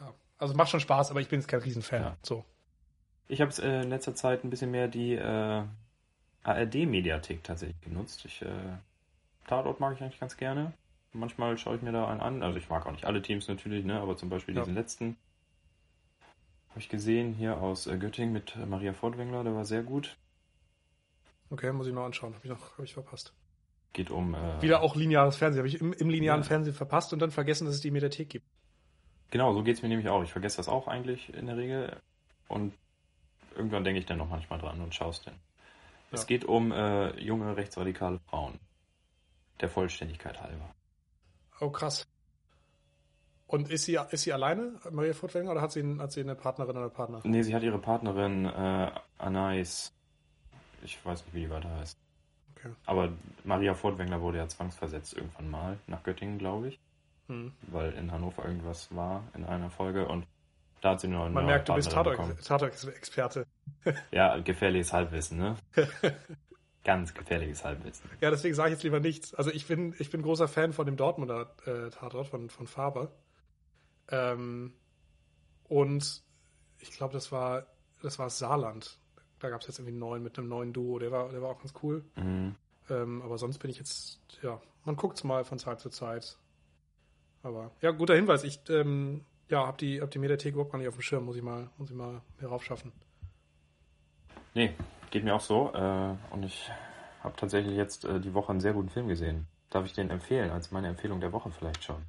ja, 0.00 0.14
also 0.38 0.54
macht 0.54 0.70
schon 0.70 0.80
Spaß, 0.80 1.10
aber 1.10 1.20
ich 1.20 1.28
bin 1.28 1.40
jetzt 1.40 1.48
kein 1.48 1.60
Riesenfan. 1.60 2.02
Ja. 2.02 2.16
So. 2.22 2.44
Ich 3.28 3.40
habe 3.40 3.50
äh, 3.62 3.82
in 3.82 3.90
letzter 3.90 4.14
Zeit 4.14 4.44
ein 4.44 4.50
bisschen 4.50 4.70
mehr 4.70 4.88
die 4.88 5.14
äh, 5.14 5.64
ARD-Mediathek 6.44 7.42
tatsächlich 7.44 7.80
genutzt. 7.80 8.24
Ich, 8.26 8.42
äh, 8.42 8.48
Tatort 9.46 9.80
mag 9.80 9.94
ich 9.96 10.02
eigentlich 10.02 10.20
ganz 10.20 10.36
gerne. 10.36 10.72
Manchmal 11.12 11.58
schaue 11.58 11.76
ich 11.76 11.82
mir 11.82 11.92
da 11.92 12.08
einen 12.08 12.20
an. 12.20 12.42
Also 12.42 12.58
ich 12.58 12.68
mag 12.68 12.86
auch 12.86 12.92
nicht 12.92 13.04
alle 13.04 13.20
Teams 13.22 13.48
natürlich, 13.48 13.84
ne? 13.84 14.00
aber 14.00 14.16
zum 14.16 14.28
Beispiel 14.30 14.54
Ja. 14.54 14.62
diesen 14.62 14.74
letzten 14.74 15.16
habe 16.70 16.80
ich 16.80 16.88
gesehen 16.88 17.34
hier 17.34 17.58
aus 17.60 17.86
äh, 17.86 17.98
Göttingen 17.98 18.32
mit 18.32 18.56
Maria 18.66 18.94
Fortwängler, 18.94 19.44
der 19.44 19.54
war 19.54 19.66
sehr 19.66 19.82
gut. 19.82 20.16
Okay, 21.50 21.70
muss 21.72 21.86
ich 21.86 21.92
noch 21.92 22.04
anschauen. 22.06 22.34
Habe 22.34 22.44
ich 22.46 22.50
noch, 22.50 22.72
habe 22.72 22.84
ich 22.84 22.94
verpasst. 22.94 23.34
Geht 23.92 24.10
um 24.10 24.34
äh, 24.34 24.62
Wieder 24.62 24.80
auch 24.80 24.96
lineares 24.96 25.36
Fernsehen. 25.36 25.58
Habe 25.60 25.68
ich 25.68 25.80
im, 25.82 25.92
im 25.92 26.08
linearen 26.08 26.40
Ja. 26.40 26.46
Fernsehen 26.46 26.72
verpasst 26.74 27.12
und 27.12 27.18
dann 27.18 27.30
vergessen, 27.30 27.66
dass 27.66 27.74
es 27.74 27.82
die 27.82 27.90
Mediathek 27.90 28.30
gibt. 28.30 28.46
Genau, 29.30 29.52
so 29.52 29.62
geht 29.62 29.76
es 29.76 29.82
mir 29.82 29.88
nämlich 29.88 30.08
auch. 30.08 30.22
Ich 30.22 30.32
vergesse 30.32 30.56
das 30.56 30.68
auch 30.68 30.88
eigentlich 30.88 31.32
in 31.34 31.44
der 31.46 31.58
Regel. 31.58 32.00
Und 32.48 32.72
irgendwann 33.54 33.84
denke 33.84 34.00
ich 34.00 34.06
dann 34.06 34.16
noch 34.18 34.28
manchmal 34.30 34.58
dran 34.58 34.80
und 34.80 34.94
schaue 34.94 35.10
es 35.10 35.20
dann. 35.22 35.34
Es 36.10 36.22
Ja. 36.22 36.26
geht 36.26 36.46
um 36.46 36.72
äh, 36.72 37.18
junge 37.20 37.54
rechtsradikale 37.54 38.18
Frauen. 38.30 38.58
Der 39.60 39.68
Vollständigkeit 39.68 40.40
halber. 40.40 40.74
Oh, 41.60 41.70
krass. 41.70 42.06
Und 43.46 43.70
ist 43.70 43.84
sie, 43.84 43.98
ist 44.10 44.22
sie 44.22 44.32
alleine, 44.32 44.78
Maria 44.90 45.12
Furtwängler, 45.12 45.52
oder 45.52 45.60
hat 45.60 45.72
sie, 45.72 45.98
hat 45.98 46.10
sie 46.10 46.20
eine 46.20 46.34
Partnerin 46.34 46.76
oder 46.76 46.88
Partner? 46.88 47.20
Nee, 47.24 47.42
sie 47.42 47.54
hat 47.54 47.62
ihre 47.62 47.78
Partnerin 47.78 48.46
äh, 48.46 48.90
Anais. 49.18 49.92
Ich 50.82 51.04
weiß 51.04 51.24
nicht, 51.26 51.34
wie 51.34 51.40
die 51.40 51.50
weiter 51.50 51.70
heißt. 51.70 51.98
Okay. 52.56 52.70
Aber 52.86 53.10
Maria 53.44 53.74
Fortwängler 53.74 54.20
wurde 54.20 54.38
ja 54.38 54.48
zwangsversetzt 54.48 55.14
irgendwann 55.14 55.50
mal 55.50 55.78
nach 55.86 56.02
Göttingen, 56.02 56.38
glaube 56.38 56.68
ich. 56.68 56.80
Hm. 57.28 57.52
Weil 57.62 57.92
in 57.92 58.10
Hannover 58.10 58.44
irgendwas 58.44 58.94
war 58.94 59.22
in 59.34 59.44
einer 59.44 59.70
Folge 59.70 60.08
und 60.08 60.26
da 60.80 60.92
hat 60.92 61.00
sie 61.00 61.08
nur 61.08 61.24
eine 61.24 61.34
Man 61.34 61.46
merkt, 61.46 61.68
du 61.68 61.74
bist 61.74 61.92
Partnerin. 61.92 62.36
Tatort-Experte. 62.38 63.46
Ja, 64.10 64.38
gefährliches 64.38 64.92
Halbwissen, 64.92 65.38
ne? 65.38 65.56
Ganz 66.84 67.14
gefährliches 67.14 67.64
Halbwissen. 67.64 68.10
Ja, 68.20 68.30
deswegen 68.30 68.54
sage 68.54 68.70
ich 68.70 68.74
jetzt 68.74 68.82
lieber 68.82 68.98
nichts. 68.98 69.34
Also 69.34 69.50
ich 69.50 69.66
bin, 69.66 69.94
ich 69.98 70.10
bin 70.10 70.22
großer 70.22 70.48
Fan 70.48 70.72
von 70.72 70.84
dem 70.84 70.96
Dortmunder 70.96 71.54
äh, 71.64 71.90
Tatort, 71.90 72.26
von, 72.26 72.50
von 72.50 72.66
Faber. 72.66 73.12
Ähm, 74.08 74.72
und 75.68 76.22
ich 76.80 76.90
glaube, 76.90 77.12
das 77.12 77.30
war, 77.30 77.66
das 78.02 78.18
war 78.18 78.30
Saarland. 78.30 78.98
Da 79.38 79.48
gab 79.48 79.60
es 79.60 79.68
jetzt 79.68 79.78
irgendwie 79.78 79.92
einen 79.92 80.00
neuen 80.00 80.22
mit 80.24 80.38
einem 80.38 80.48
neuen 80.48 80.72
Duo. 80.72 80.98
Der 80.98 81.12
war, 81.12 81.28
der 81.28 81.40
war 81.40 81.50
auch 81.50 81.58
ganz 81.58 81.72
cool. 81.82 82.04
Mhm. 82.16 82.56
Ähm, 82.90 83.22
aber 83.22 83.38
sonst 83.38 83.58
bin 83.58 83.70
ich 83.70 83.78
jetzt, 83.78 84.20
ja, 84.42 84.60
man 84.84 84.96
guckt's 84.96 85.22
mal 85.22 85.44
von 85.44 85.60
Zeit 85.60 85.78
zu 85.78 85.88
Zeit. 85.88 86.36
Aber 87.44 87.70
ja, 87.80 87.92
guter 87.92 88.16
Hinweis. 88.16 88.42
Ich 88.42 88.60
ähm, 88.68 89.24
ja, 89.48 89.66
hab 89.66 89.78
die, 89.78 90.00
hab 90.00 90.10
die 90.10 90.18
Mediathek 90.18 90.54
überhaupt 90.54 90.72
gar 90.72 90.78
nicht 90.78 90.88
auf 90.88 90.96
dem 90.96 91.02
Schirm. 91.02 91.24
Muss 91.26 91.36
ich 91.36 91.42
mal, 91.42 91.70
muss 91.78 91.90
ich 91.90 91.96
mal 91.96 92.22
hier 92.40 92.48
raufschaffen. 92.48 92.90
Nee, 94.54 94.74
geht 95.12 95.22
mir 95.22 95.34
auch 95.34 95.40
so. 95.40 95.72
Äh, 95.74 96.34
und 96.34 96.42
ich 96.42 96.68
habe 97.22 97.36
tatsächlich 97.36 97.76
jetzt 97.76 98.04
äh, 98.04 98.18
die 98.18 98.34
Woche 98.34 98.50
einen 98.50 98.60
sehr 98.60 98.72
guten 98.72 98.88
Film 98.88 99.06
gesehen. 99.06 99.46
Darf 99.70 99.86
ich 99.86 99.92
den 99.92 100.10
empfehlen, 100.10 100.50
als 100.50 100.72
meine 100.72 100.88
Empfehlung 100.88 101.20
der 101.20 101.32
Woche 101.32 101.50
vielleicht 101.56 101.84
schon? 101.84 102.02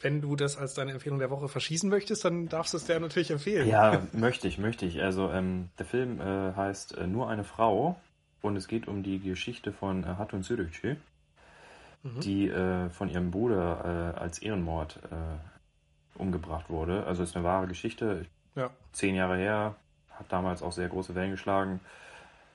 Wenn 0.00 0.20
du 0.22 0.34
das 0.34 0.56
als 0.56 0.74
deine 0.74 0.92
Empfehlung 0.92 1.18
der 1.18 1.30
Woche 1.30 1.48
verschießen 1.48 1.88
möchtest, 1.88 2.24
dann 2.24 2.48
darfst 2.48 2.72
du 2.72 2.78
es 2.78 2.86
dir 2.86 2.98
natürlich 2.98 3.30
empfehlen. 3.30 3.68
Ja, 3.68 4.02
möchte 4.12 4.48
ich, 4.48 4.58
möchte 4.58 4.86
ich. 4.86 5.02
Also 5.02 5.30
ähm, 5.30 5.68
der 5.78 5.86
Film 5.86 6.20
äh, 6.20 6.54
heißt 6.54 6.96
äh, 6.96 7.06
Nur 7.06 7.28
eine 7.28 7.44
Frau 7.44 8.00
und 8.40 8.56
es 8.56 8.66
geht 8.66 8.88
um 8.88 9.02
die 9.02 9.20
Geschichte 9.20 9.72
von 9.72 10.04
äh, 10.04 10.06
Hatun 10.06 10.42
Sürükçü, 10.42 10.96
mhm. 12.02 12.20
die 12.20 12.48
äh, 12.48 12.88
von 12.88 13.10
ihrem 13.10 13.30
Bruder 13.30 14.16
als 14.18 14.38
Ehrenmord 14.38 14.98
umgebracht 16.14 16.70
wurde. 16.70 17.04
Also 17.06 17.22
ist 17.22 17.36
eine 17.36 17.44
wahre 17.44 17.66
Geschichte. 17.66 18.26
Ja. 18.54 18.70
Zehn 18.92 19.14
Jahre 19.14 19.36
her, 19.36 19.76
hat 20.10 20.32
damals 20.32 20.62
auch 20.62 20.72
sehr 20.72 20.88
große 20.88 21.14
Wellen 21.14 21.30
geschlagen. 21.30 21.80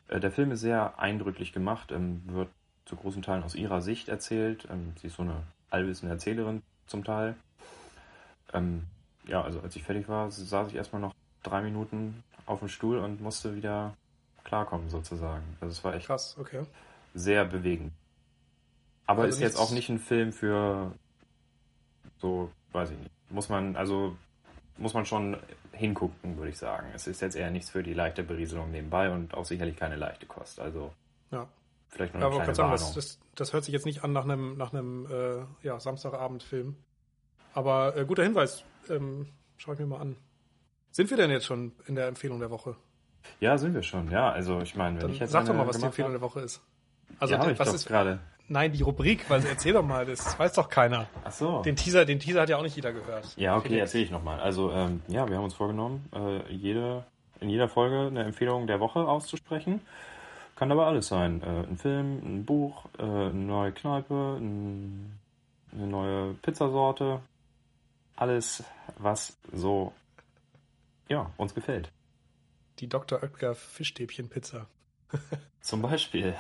Äh, 0.08 0.20
der 0.20 0.32
Film 0.32 0.52
ist 0.52 0.62
sehr 0.62 1.00
eindrücklich 1.00 1.54
gemacht, 1.54 1.92
ähm, 1.92 2.22
wird 2.26 2.50
zu 2.86 2.96
großen 2.96 3.22
Teilen 3.22 3.44
aus 3.44 3.56
ihrer 3.56 3.82
Sicht 3.82 4.10
erzählt. 4.10 4.68
Ähm, 4.72 4.94
sie 5.02 5.08
ist 5.08 5.16
so 5.16 5.24
eine 5.24 5.44
allwissende 5.70 6.14
Erzählerin 6.14 6.62
zum 6.88 7.04
Teil. 7.04 7.36
Ähm, 8.54 8.84
ja, 9.28 9.42
also 9.42 9.60
als 9.62 9.76
ich 9.76 9.84
fertig 9.84 10.08
war, 10.08 10.30
saß 10.30 10.70
ich 10.70 10.76
erstmal 10.76 11.02
noch 11.02 11.14
drei 11.44 11.62
Minuten 11.62 12.24
auf 12.46 12.60
dem 12.60 12.70
Stuhl 12.70 13.00
und 13.00 13.22
musste 13.22 13.56
wieder 13.56 13.96
klarkommen 14.44 14.90
sozusagen. 14.90 15.44
Also 15.60 15.72
es 15.72 15.84
war 15.84 15.96
echt 15.96 16.08
krass, 16.08 16.36
okay. 16.40 16.64
Sehr 17.14 17.46
bewegend. 17.46 17.92
Aber 19.08 19.24
also 19.24 19.36
ist 19.36 19.42
jetzt 19.42 19.58
auch 19.58 19.72
nicht 19.72 19.90
ein 19.90 20.00
Film 20.00 20.32
für 20.32 20.92
so, 22.20 22.52
weiß 22.72 22.92
ich 22.92 22.98
nicht. 22.98 23.12
Muss 23.30 23.50
man, 23.50 23.76
also 23.76 24.16
muss 24.78 24.94
man 24.94 25.06
schon 25.06 25.38
hingucken, 25.76 26.38
würde 26.38 26.50
ich 26.50 26.58
sagen. 26.58 26.88
Es 26.94 27.08
ist 27.08 27.22
jetzt 27.22 27.36
eher 27.36 27.52
nichts 27.52 27.70
für 27.70 27.84
die 27.84 27.94
leichte 27.94 28.24
Berieselung 28.24 28.72
nebenbei 28.72 29.12
und 29.12 29.34
auch 29.34 29.46
sicherlich 29.46 29.76
keine 29.76 29.96
leichte 29.96 30.26
Kost. 30.26 30.60
Also 30.60 30.92
ja. 31.32 31.48
vielleicht 31.90 32.14
noch 32.14 32.22
eine 32.22 32.30
ja, 32.32 32.42
kleine 32.44 32.56
sagen, 32.56 32.72
das, 32.72 32.94
das, 32.94 33.20
das, 33.36 33.54
hört 33.54 33.64
sich 33.64 33.74
jetzt 33.74 33.86
nicht 33.86 34.04
an 34.04 34.14
nach 34.14 34.24
einem, 34.24 34.58
nach 34.58 34.74
einem 34.74 35.08
äh, 35.12 35.66
ja, 35.66 35.80
Samstagabendfilm. 35.80 36.76
Aber 37.54 37.96
äh, 37.96 38.06
guter 38.06 38.24
Hinweis. 38.24 38.64
Ähm, 38.90 39.28
Schau 39.58 39.74
ich 39.74 39.80
mir 39.80 39.86
mal 39.86 40.02
an. 40.02 40.18
Sind 40.92 41.10
wir 41.10 41.18
denn 41.18 41.32
jetzt 41.32 41.46
schon 41.46 41.72
in 41.86 41.96
der 41.96 42.08
Empfehlung 42.08 42.40
der 42.40 42.50
Woche? 42.50 42.76
Ja, 43.40 43.58
sind 43.58 43.74
wir 43.74 43.84
schon. 43.84 44.12
Ja, 44.12 44.32
also 44.32 44.62
ich 44.62 44.76
meine, 44.76 44.96
wenn 44.98 45.02
Dann 45.02 45.12
ich 45.12 45.20
jetzt 45.20 45.32
sag 45.32 45.46
doch 45.46 45.54
mal, 45.54 45.68
was 45.68 45.78
die 45.78 45.86
Empfehlung 45.86 46.12
hab, 46.12 46.20
der 46.20 46.22
Woche 46.22 46.42
ist. 46.42 46.62
Also 47.20 47.34
ja, 47.36 47.60
was 47.60 47.74
ist 47.74 47.88
gerade? 47.88 48.20
Nein, 48.48 48.72
die 48.72 48.84
Rubrik, 48.84 49.28
weil 49.30 49.44
erzähl 49.46 49.74
doch 49.74 49.84
mal, 49.84 50.06
das 50.06 50.38
weiß 50.38 50.54
doch 50.54 50.70
keiner. 50.70 51.08
Ach 51.24 51.32
so. 51.32 51.62
Den 51.64 51.76
Teaser, 51.76 52.06
den 52.06 52.20
Teaser 52.20 52.42
hat 52.42 52.50
ja 52.50 52.58
auch 52.58 52.62
nicht 52.62 52.76
jeder 52.76 52.94
gehört. 52.94 53.36
Ja, 53.38 53.58
okay, 53.58 53.80
erzähle 53.80 54.04
ich 54.04 54.12
nochmal. 54.12 54.40
Also, 54.40 54.72
ähm, 54.72 55.02
ja, 55.08 55.28
wir 55.28 55.38
haben 55.38 55.46
uns 55.46 55.56
vorgenommen, 55.56 56.08
äh, 56.14 56.54
jede, 56.54 57.06
in 57.40 57.50
jeder 57.50 57.68
Folge 57.68 58.08
eine 58.08 58.24
Empfehlung 58.24 58.68
der 58.68 58.80
Woche 58.80 59.00
auszusprechen. 59.00 59.82
Kann 60.56 60.72
aber 60.72 60.86
alles 60.86 61.08
sein. 61.08 61.42
Äh, 61.42 61.68
ein 61.68 61.78
Film, 61.78 62.22
ein 62.24 62.46
Buch, 62.46 62.86
äh, 63.00 63.02
eine 63.02 63.34
neue 63.34 63.72
Kneipe, 63.72 64.38
ein, 64.40 65.20
eine 65.74 65.88
neue 65.88 66.34
Pizzasorte. 66.36 67.22
Alles, 68.16 68.64
was 68.98 69.38
so, 69.52 69.92
ja, 71.10 71.32
uns 71.38 71.56
gefällt. 71.56 71.92
Die 72.80 72.88
Dr. 72.88 73.24
Oetker 73.24 73.56
Fischstäbchen-Pizza. 73.56 74.68
Zum 75.62 75.82
Beispiel. 75.82 76.36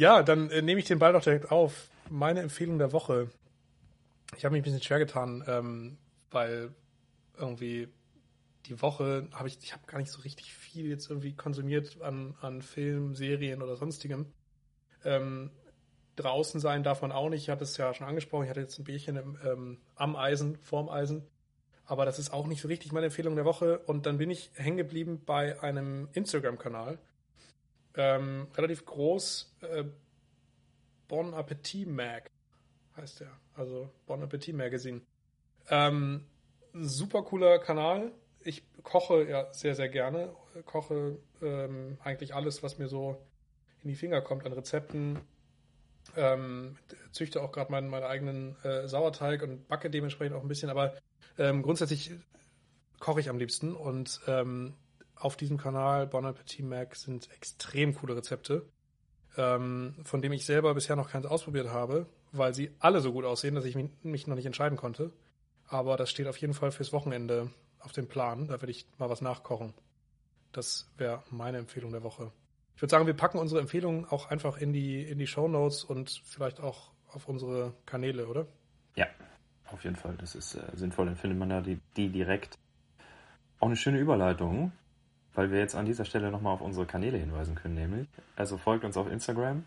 Ja, 0.00 0.22
dann 0.22 0.48
äh, 0.48 0.62
nehme 0.62 0.80
ich 0.80 0.86
den 0.86 0.98
Ball 0.98 1.12
doch 1.12 1.22
direkt 1.22 1.52
auf. 1.52 1.90
Meine 2.08 2.40
Empfehlung 2.40 2.78
der 2.78 2.90
Woche. 2.94 3.28
Ich 4.34 4.46
habe 4.46 4.54
mich 4.54 4.62
ein 4.62 4.64
bisschen 4.64 4.80
schwer 4.80 4.98
getan, 4.98 5.44
ähm, 5.46 5.98
weil 6.30 6.70
irgendwie 7.36 7.86
die 8.64 8.80
Woche 8.80 9.28
habe 9.34 9.48
ich, 9.48 9.58
ich 9.60 9.74
habe 9.74 9.82
gar 9.86 9.98
nicht 9.98 10.10
so 10.10 10.22
richtig 10.22 10.54
viel 10.54 10.88
jetzt 10.88 11.10
irgendwie 11.10 11.34
konsumiert 11.34 12.00
an, 12.00 12.34
an 12.40 12.62
Film, 12.62 13.14
Serien 13.14 13.60
oder 13.60 13.76
sonstigem. 13.76 14.24
Ähm, 15.04 15.50
draußen 16.16 16.60
sein 16.60 16.82
darf 16.82 17.02
man 17.02 17.12
auch 17.12 17.28
nicht. 17.28 17.42
Ich 17.42 17.50
hatte 17.50 17.64
es 17.64 17.76
ja 17.76 17.92
schon 17.92 18.06
angesprochen. 18.06 18.44
Ich 18.44 18.50
hatte 18.50 18.60
jetzt 18.60 18.78
ein 18.78 18.84
Bierchen 18.84 19.16
im, 19.16 19.38
ähm, 19.44 19.78
am 19.96 20.16
Eisen, 20.16 20.56
vorm 20.62 20.88
Eisen. 20.88 21.26
Aber 21.84 22.06
das 22.06 22.18
ist 22.18 22.32
auch 22.32 22.46
nicht 22.46 22.62
so 22.62 22.68
richtig 22.68 22.92
meine 22.92 23.08
Empfehlung 23.08 23.36
der 23.36 23.44
Woche. 23.44 23.80
Und 23.80 24.06
dann 24.06 24.16
bin 24.16 24.30
ich 24.30 24.50
hängen 24.54 24.78
geblieben 24.78 25.20
bei 25.26 25.60
einem 25.60 26.08
Instagram-Kanal 26.14 26.96
ähm, 27.96 28.48
relativ 28.56 28.84
groß. 28.84 29.56
Äh, 29.62 29.84
bon 31.08 31.34
Appetit 31.34 31.88
Mag 31.88 32.30
heißt 32.96 33.20
der. 33.20 33.30
Also 33.54 33.90
Bon 34.06 34.22
Appetit 34.22 34.54
Magazine. 34.54 35.00
Ähm, 35.68 36.26
super 36.72 37.22
cooler 37.22 37.58
Kanal. 37.58 38.12
Ich 38.42 38.62
koche 38.82 39.28
ja 39.28 39.52
sehr, 39.52 39.74
sehr 39.74 39.88
gerne. 39.88 40.34
Koche 40.64 41.18
ähm, 41.42 41.98
eigentlich 42.02 42.34
alles, 42.34 42.62
was 42.62 42.78
mir 42.78 42.88
so 42.88 43.20
in 43.82 43.88
die 43.88 43.96
Finger 43.96 44.20
kommt 44.20 44.46
an 44.46 44.52
Rezepten. 44.52 45.18
Ähm, 46.16 46.76
züchte 47.12 47.42
auch 47.42 47.52
gerade 47.52 47.70
meinen, 47.70 47.88
meinen 47.88 48.04
eigenen 48.04 48.56
äh, 48.64 48.88
Sauerteig 48.88 49.42
und 49.42 49.68
backe 49.68 49.90
dementsprechend 49.90 50.36
auch 50.36 50.42
ein 50.42 50.48
bisschen. 50.48 50.70
Aber 50.70 50.96
ähm, 51.38 51.62
grundsätzlich 51.62 52.12
koche 52.98 53.20
ich 53.20 53.28
am 53.28 53.38
liebsten 53.38 53.74
und 53.74 54.20
ähm, 54.26 54.74
auf 55.20 55.36
diesem 55.36 55.58
Kanal 55.58 56.06
Bon 56.06 56.24
Appetit 56.24 56.64
Mac 56.64 56.96
sind 56.96 57.30
extrem 57.32 57.94
coole 57.94 58.16
Rezepte, 58.16 58.66
ähm, 59.36 59.94
von 60.02 60.22
denen 60.22 60.34
ich 60.34 60.44
selber 60.44 60.74
bisher 60.74 60.96
noch 60.96 61.10
keins 61.10 61.26
ausprobiert 61.26 61.68
habe, 61.68 62.06
weil 62.32 62.54
sie 62.54 62.70
alle 62.78 63.00
so 63.00 63.12
gut 63.12 63.24
aussehen, 63.24 63.54
dass 63.54 63.64
ich 63.64 63.76
mich 63.76 64.26
noch 64.26 64.36
nicht 64.36 64.46
entscheiden 64.46 64.78
konnte. 64.78 65.12
Aber 65.68 65.96
das 65.96 66.10
steht 66.10 66.26
auf 66.26 66.38
jeden 66.38 66.54
Fall 66.54 66.72
fürs 66.72 66.92
Wochenende 66.92 67.50
auf 67.78 67.92
dem 67.92 68.08
Plan. 68.08 68.48
Da 68.48 68.54
werde 68.54 68.70
ich 68.70 68.86
mal 68.98 69.10
was 69.10 69.20
nachkochen. 69.20 69.74
Das 70.52 70.90
wäre 70.96 71.22
meine 71.30 71.58
Empfehlung 71.58 71.92
der 71.92 72.02
Woche. 72.02 72.32
Ich 72.74 72.82
würde 72.82 72.90
sagen, 72.90 73.06
wir 73.06 73.14
packen 73.14 73.38
unsere 73.38 73.60
Empfehlungen 73.60 74.06
auch 74.06 74.30
einfach 74.30 74.56
in 74.56 74.72
die, 74.72 75.02
in 75.02 75.18
die 75.18 75.26
Show 75.26 75.48
Notes 75.48 75.84
und 75.84 76.22
vielleicht 76.24 76.60
auch 76.60 76.90
auf 77.08 77.28
unsere 77.28 77.74
Kanäle, 77.86 78.26
oder? 78.26 78.46
Ja, 78.96 79.06
auf 79.66 79.84
jeden 79.84 79.96
Fall. 79.96 80.16
Das 80.16 80.34
ist 80.34 80.54
äh, 80.54 80.62
sinnvoll. 80.74 81.06
Dann 81.06 81.16
findet 81.16 81.38
man 81.38 81.50
da 81.50 81.60
die, 81.60 81.78
die 81.96 82.08
direkt. 82.08 82.58
Auch 83.60 83.66
eine 83.66 83.76
schöne 83.76 83.98
Überleitung 83.98 84.72
weil 85.34 85.50
wir 85.50 85.58
jetzt 85.58 85.74
an 85.74 85.86
dieser 85.86 86.04
Stelle 86.04 86.30
nochmal 86.30 86.54
auf 86.54 86.60
unsere 86.60 86.86
Kanäle 86.86 87.18
hinweisen 87.18 87.54
können, 87.54 87.74
nämlich. 87.74 88.08
Also 88.36 88.56
folgt 88.56 88.84
uns 88.84 88.96
auf 88.96 89.10
Instagram, 89.10 89.64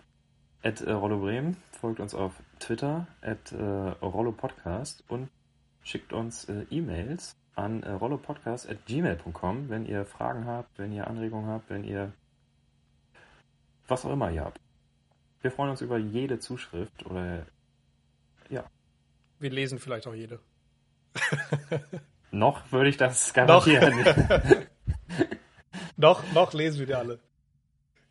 at 0.62 0.82
äh, 0.82 0.92
Rollo 0.92 1.20
Bremen, 1.20 1.58
folgt 1.72 2.00
uns 2.00 2.14
auf 2.14 2.34
Twitter, 2.60 3.08
at 3.22 3.52
äh, 3.52 3.64
Rollo 4.02 4.32
Podcast 4.32 5.04
und 5.08 5.30
schickt 5.84 6.14
uns 6.14 6.46
äh, 6.46 6.66
E-Mails 6.70 7.36
an 7.56 7.84
äh, 7.84 7.92
rollopodcast 7.92 8.70
at 8.70 8.86
gmail.com, 8.86 9.70
wenn 9.70 9.86
ihr 9.86 10.06
Fragen 10.06 10.46
habt, 10.46 10.78
wenn 10.80 10.92
ihr 10.92 11.08
Anregungen 11.08 11.50
habt, 11.50 11.70
wenn 11.70 11.84
ihr 11.84 12.12
was 13.88 14.06
auch 14.06 14.12
immer 14.12 14.32
ihr 14.32 14.44
habt. 14.44 14.60
Wir 15.42 15.52
freuen 15.52 15.72
uns 15.72 15.82
über 15.82 15.98
jede 15.98 16.40
Zuschrift 16.40 17.06
oder 17.06 17.46
ja. 18.50 18.64
Wir 19.40 19.52
lesen 19.52 19.78
vielleicht 19.78 20.08
auch 20.08 20.16
jede. 20.16 20.40
Noch 22.32 22.72
würde 22.72 22.90
ich 22.90 22.98
das 22.98 23.34
garantieren. 23.34 23.94
noch, 26.04 26.34
noch 26.34 26.54
lesen 26.54 26.80
wir 26.80 26.86
die 26.86 26.94
alle. 26.94 27.20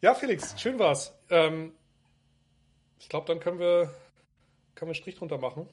Ja, 0.01 0.15
Felix, 0.15 0.61
schön 0.61 0.79
war's. 0.79 1.17
Ähm, 1.31 1.73
ich 2.99 3.09
glaube, 3.09 3.27
dann 3.27 3.39
können 3.39 3.59
wir, 3.59 3.85
können 4.75 4.81
wir 4.81 4.87
einen 4.87 4.95
Strich 4.95 5.17
drunter 5.17 5.39
machen. 5.39 5.69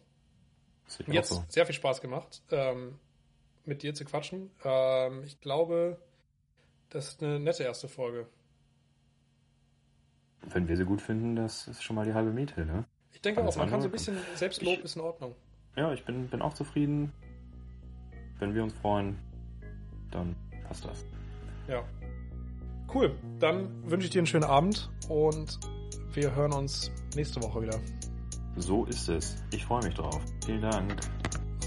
Jetzt 1.08 1.30
so. 1.30 1.44
sehr 1.48 1.66
viel 1.66 1.76
Spaß 1.76 2.02
gemacht, 2.02 2.42
ähm, 2.52 3.00
mit 3.66 3.84
dir 3.84 3.94
zu 3.94 4.06
quatschen. 4.06 4.52
Ähm, 4.64 5.24
ich 5.24 5.40
glaube, 5.40 5.98
das 6.90 7.10
ist 7.10 7.24
eine 7.24 7.40
nette 7.40 7.64
erste 7.64 7.88
Folge. 7.88 8.28
Wenn 10.42 10.68
wir 10.68 10.78
sie 10.78 10.86
gut 10.86 11.02
finden, 11.02 11.36
das 11.36 11.68
ist 11.68 11.84
schon 11.84 11.96
mal 11.96 12.06
die 12.06 12.14
halbe 12.14 12.32
Miete, 12.32 12.66
ne? 12.66 12.86
Ich 13.14 13.22
denke 13.22 13.42
Alles 13.42 13.56
auch, 13.56 13.60
man 13.60 13.70
kann 13.70 13.82
so 13.82 13.88
ein 13.88 13.92
bisschen 13.92 14.18
Selbstlob 14.36 14.80
ich, 14.80 14.84
ist 14.84 14.96
in 14.96 15.02
Ordnung. 15.02 15.36
Ja, 15.76 15.94
ich 15.94 16.04
bin, 16.06 16.28
bin 16.28 16.42
auch 16.42 16.54
zufrieden. 16.54 17.12
Wenn 18.40 18.56
wir 18.56 18.64
uns 18.64 18.74
freuen, 18.74 19.20
dann 20.12 20.36
passt 20.68 20.86
das. 20.86 21.06
Ja. 21.68 21.84
Cool. 22.94 23.16
Dann 23.40 23.70
wünsche 23.90 24.06
ich 24.06 24.12
dir 24.12 24.20
einen 24.20 24.28
schönen 24.28 24.46
Abend 24.46 24.90
und 25.08 25.60
wir 26.14 26.36
hören 26.36 26.54
uns 26.54 26.92
nächste 27.16 27.42
Woche 27.42 27.62
wieder. 27.62 27.80
So 28.56 28.86
ist 28.86 29.08
es. 29.10 29.38
Ich 29.52 29.66
freue 29.66 29.84
mich 29.84 29.94
drauf. 29.94 30.20
Vielen 30.46 30.62
Dank. 30.62 30.96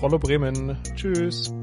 Rollo 0.02 0.18
Bremen. 0.18 0.76
Tschüss. 0.96 1.54